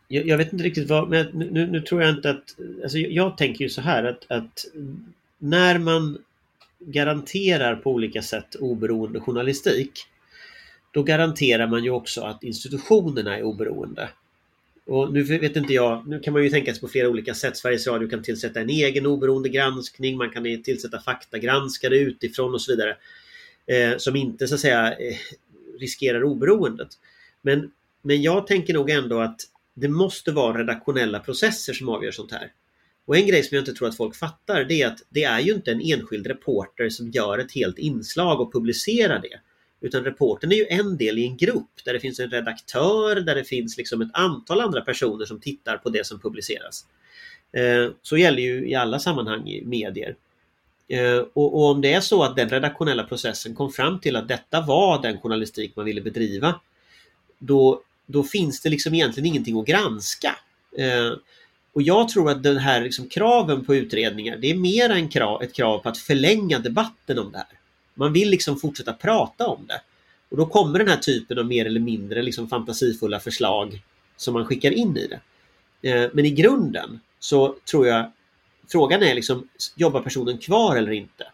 Jag, 0.08 0.26
jag 0.26 0.38
vet 0.38 0.52
inte 0.52 0.64
riktigt 0.64 0.88
vad, 0.88 1.08
men 1.08 1.26
nu, 1.26 1.66
nu, 1.66 1.80
tror 1.80 2.02
jag 2.02 2.10
inte 2.10 2.30
att... 2.30 2.56
Alltså 2.82 2.98
jag, 2.98 3.36
tänker 3.36 3.64
ju 3.64 3.68
så 3.68 3.80
här 3.80 4.04
att, 4.04 4.30
att 4.30 4.64
när 5.38 5.78
man 5.78 6.18
garanterar 6.78 7.76
på 7.76 7.90
olika 7.90 8.22
sätt 8.22 8.54
oberoende 8.54 9.20
journalistik 9.20 10.06
då 10.90 11.02
garanterar 11.02 11.66
man 11.66 11.84
ju 11.84 11.90
också 11.90 12.20
att 12.20 12.42
institutionerna 12.42 13.38
är 13.38 13.42
oberoende. 13.42 14.08
Och 14.86 15.12
nu 15.12 15.22
vet 15.22 15.56
inte 15.56 15.72
jag, 15.72 16.08
nu 16.08 16.20
kan 16.20 16.32
man 16.32 16.44
ju 16.44 16.50
tänka 16.50 16.72
sig 16.72 16.80
på 16.80 16.88
flera 16.88 17.08
olika 17.08 17.34
sätt. 17.34 17.56
Sveriges 17.56 17.86
Radio 17.86 18.08
kan 18.08 18.22
tillsätta 18.22 18.60
en 18.60 18.70
egen 18.70 19.06
oberoende 19.06 19.48
granskning, 19.48 20.16
man 20.16 20.30
kan 20.30 20.62
tillsätta 20.62 21.00
faktagranskare 21.00 21.98
utifrån 21.98 22.54
och 22.54 22.62
så 22.62 22.72
vidare. 22.72 22.96
Eh, 23.66 23.96
som 23.98 24.16
inte 24.16 24.48
så 24.48 24.54
att 24.54 24.60
säga 24.60 24.92
eh, 24.92 25.16
riskerar 25.78 26.24
oberoendet. 26.24 26.88
Men, 27.42 27.70
men 28.02 28.22
jag 28.22 28.46
tänker 28.46 28.74
nog 28.74 28.90
ändå 28.90 29.20
att 29.20 29.40
det 29.74 29.88
måste 29.88 30.32
vara 30.32 30.58
redaktionella 30.58 31.20
processer 31.20 31.72
som 31.72 31.88
avgör 31.88 32.10
sånt 32.10 32.32
här. 32.32 32.52
Och 33.06 33.16
en 33.16 33.26
grej 33.26 33.42
som 33.42 33.54
jag 33.54 33.62
inte 33.62 33.74
tror 33.74 33.88
att 33.88 33.96
folk 33.96 34.16
fattar 34.16 34.64
det 34.64 34.82
är 34.82 34.86
att 34.86 35.02
det 35.08 35.24
är 35.24 35.40
ju 35.40 35.52
inte 35.52 35.72
en 35.72 35.80
enskild 35.80 36.26
reporter 36.26 36.88
som 36.88 37.10
gör 37.10 37.38
ett 37.38 37.52
helt 37.52 37.78
inslag 37.78 38.40
och 38.40 38.52
publicerar 38.52 39.20
det. 39.20 39.40
Utan 39.80 40.04
reporten 40.04 40.52
är 40.52 40.56
ju 40.56 40.66
en 40.68 40.96
del 40.96 41.18
i 41.18 41.26
en 41.26 41.36
grupp 41.36 41.84
där 41.84 41.92
det 41.92 42.00
finns 42.00 42.20
en 42.20 42.30
redaktör, 42.30 43.20
där 43.20 43.34
det 43.34 43.44
finns 43.44 43.76
liksom 43.76 44.00
ett 44.00 44.10
antal 44.12 44.60
andra 44.60 44.80
personer 44.80 45.26
som 45.26 45.40
tittar 45.40 45.76
på 45.76 45.90
det 45.90 46.06
som 46.06 46.20
publiceras. 46.20 46.84
Eh, 47.52 47.90
så 48.02 48.16
gäller 48.16 48.42
ju 48.42 48.68
i 48.68 48.74
alla 48.74 48.98
sammanhang 48.98 49.48
i 49.48 49.64
medier. 49.64 50.16
Eh, 50.88 51.16
och, 51.16 51.54
och, 51.54 51.70
om 51.70 51.80
det 51.80 51.92
är 51.92 52.00
så 52.00 52.22
att 52.22 52.36
den 52.36 52.48
redaktionella 52.48 53.04
processen 53.04 53.54
kom 53.54 53.72
fram 53.72 54.00
till 54.00 54.16
att 54.16 54.28
detta 54.28 54.60
var 54.60 55.02
den 55.02 55.20
journalistik 55.20 55.76
man 55.76 55.84
ville 55.84 56.00
bedriva, 56.00 56.60
då, 57.38 57.82
då 58.06 58.22
finns 58.22 58.60
det 58.60 58.70
liksom 58.70 58.94
egentligen 58.94 59.26
ingenting 59.26 59.60
att 59.60 59.66
granska. 59.66 60.36
Eh, 60.78 61.12
och 61.72 61.82
jag 61.82 62.08
tror 62.08 62.30
att 62.30 62.42
den 62.42 62.56
här 62.56 62.80
liksom 62.80 63.08
kraven 63.08 63.64
på 63.64 63.74
utredningar, 63.74 64.36
det 64.36 64.50
är 64.50 64.54
mer 64.54 64.90
än 64.90 65.08
krav, 65.08 65.42
ett 65.42 65.54
krav 65.54 65.78
på 65.78 65.88
att 65.88 65.98
förlänga 65.98 66.58
debatten 66.58 67.18
om 67.18 67.32
det 67.32 67.38
här. 67.38 67.58
Man 67.94 68.12
vill 68.12 68.30
liksom 68.30 68.56
fortsätta 68.56 68.92
prata 68.92 69.46
om 69.46 69.66
det. 69.66 69.80
Och 70.28 70.36
då 70.36 70.46
kommer 70.46 70.78
den 70.78 70.88
här 70.88 70.96
typen 70.96 71.38
av 71.38 71.46
mer 71.46 71.66
eller 71.66 71.80
mindre 71.80 72.22
liksom 72.22 72.48
fantasifulla 72.48 73.20
förslag 73.20 73.82
som 74.16 74.34
man 74.34 74.46
skickar 74.46 74.70
in 74.70 74.96
i 74.96 75.06
det. 75.06 75.20
Eh, 75.90 76.10
men 76.12 76.24
i 76.24 76.30
grunden 76.30 77.00
så 77.18 77.56
tror 77.70 77.86
jag 77.86 78.12
frågan 78.68 79.02
är 79.02 79.14
liksom, 79.14 79.48
jobbar 79.76 80.00
personen 80.00 80.38
kvar 80.38 80.76
eller 80.76 80.92
inte? 80.92 81.26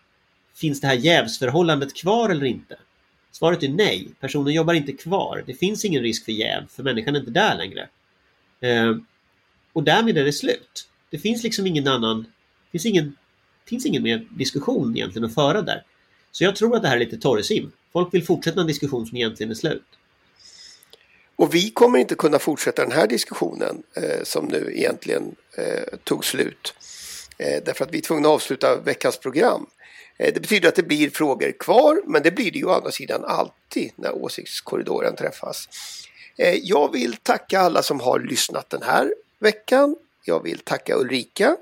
Finns 0.54 0.80
det 0.80 0.86
här 0.86 0.94
jävsförhållandet 0.94 1.96
kvar 1.96 2.30
eller 2.30 2.46
inte? 2.46 2.78
Svaret 3.32 3.62
är 3.62 3.68
nej, 3.68 4.08
personen 4.20 4.54
jobbar 4.54 4.74
inte 4.74 4.92
kvar. 4.92 5.44
Det 5.46 5.54
finns 5.54 5.84
ingen 5.84 6.02
risk 6.02 6.24
för 6.24 6.32
jäv, 6.32 6.66
för 6.68 6.82
människan 6.82 7.16
är 7.16 7.20
inte 7.20 7.30
där 7.30 7.56
längre. 7.56 7.88
Eh, 8.60 8.96
och 9.72 9.82
därmed 9.82 10.18
är 10.18 10.24
det 10.24 10.32
slut. 10.32 10.88
Det 11.10 11.18
finns 11.18 11.42
liksom 11.42 11.66
ingen 11.66 11.88
annan, 11.88 12.22
det 12.22 12.70
finns 12.70 12.86
ingen, 12.86 13.16
finns 13.66 13.86
ingen 13.86 14.02
mer 14.02 14.26
diskussion 14.30 14.96
egentligen 14.96 15.26
att 15.28 15.34
föra 15.34 15.62
där. 15.62 15.82
Så 16.32 16.44
jag 16.44 16.56
tror 16.56 16.76
att 16.76 16.82
det 16.82 16.88
här 16.88 16.96
är 16.96 17.00
lite 17.00 17.18
torrsim. 17.18 17.72
Folk 17.92 18.14
vill 18.14 18.24
fortsätta 18.24 18.60
en 18.60 18.66
diskussion 18.66 19.06
som 19.06 19.16
egentligen 19.16 19.50
är 19.50 19.54
slut. 19.54 19.84
Och 21.36 21.54
vi 21.54 21.70
kommer 21.70 21.98
inte 21.98 22.14
kunna 22.14 22.38
fortsätta 22.38 22.82
den 22.82 22.92
här 22.92 23.06
diskussionen 23.06 23.82
eh, 23.94 24.22
som 24.22 24.44
nu 24.44 24.72
egentligen 24.76 25.36
eh, 25.58 25.98
tog 26.04 26.24
slut. 26.24 26.74
Eh, 27.38 27.62
därför 27.64 27.84
att 27.84 27.94
vi 27.94 27.98
är 27.98 28.02
tvungna 28.02 28.28
att 28.28 28.34
avsluta 28.34 28.80
veckans 28.80 29.18
program. 29.18 29.66
Eh, 30.18 30.34
det 30.34 30.40
betyder 30.40 30.68
att 30.68 30.74
det 30.74 30.82
blir 30.82 31.10
frågor 31.10 31.52
kvar, 31.52 32.02
men 32.06 32.22
det 32.22 32.30
blir 32.30 32.50
det 32.50 32.58
ju 32.58 32.64
å 32.64 32.72
andra 32.72 32.90
sidan 32.90 33.24
alltid 33.24 33.92
när 33.96 34.12
åsiktskorridoren 34.12 35.16
träffas. 35.16 35.68
Eh, 36.36 36.54
jag 36.54 36.92
vill 36.92 37.16
tacka 37.16 37.60
alla 37.60 37.82
som 37.82 38.00
har 38.00 38.20
lyssnat 38.20 38.70
den 38.70 38.82
här 38.82 39.14
veckan. 39.38 39.96
Jag 40.24 40.42
vill 40.42 40.58
tacka 40.58 40.96
Ulrika. 40.96 41.56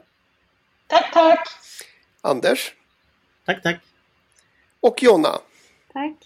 Tack, 0.87 1.13
tack! 1.13 1.49
Anders. 2.21 2.75
Tack, 3.45 3.63
tack. 3.63 3.81
Och 4.81 5.03
Jonna. 5.03 5.39
Tack. 5.93 6.17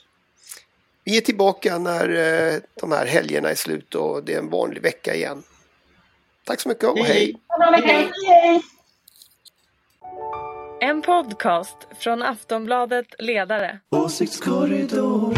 Vi 1.04 1.16
är 1.16 1.20
tillbaka 1.20 1.78
när 1.78 2.08
eh, 2.08 2.60
de 2.74 2.92
här 2.92 3.06
helgerna 3.06 3.50
är 3.50 3.54
slut 3.54 3.94
och 3.94 4.24
det 4.24 4.34
är 4.34 4.38
en 4.38 4.50
vanlig 4.50 4.82
vecka 4.82 5.14
igen. 5.14 5.42
Tack 6.44 6.60
så 6.60 6.68
mycket 6.68 6.84
och 6.84 6.98
hej! 6.98 7.36
hej. 7.84 8.10
hej. 8.26 8.62
En 10.80 11.02
podcast 11.02 11.76
från 11.98 12.22
Aftonbladet 12.22 13.06
Ledare. 13.18 13.80
Åsiktskorridor. 13.90 15.34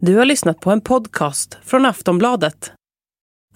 Du 0.00 0.16
har 0.16 0.24
lyssnat 0.24 0.60
på 0.60 0.70
en 0.70 0.80
podcast 0.80 1.58
från 1.64 1.86
Aftonbladet. 1.86 2.77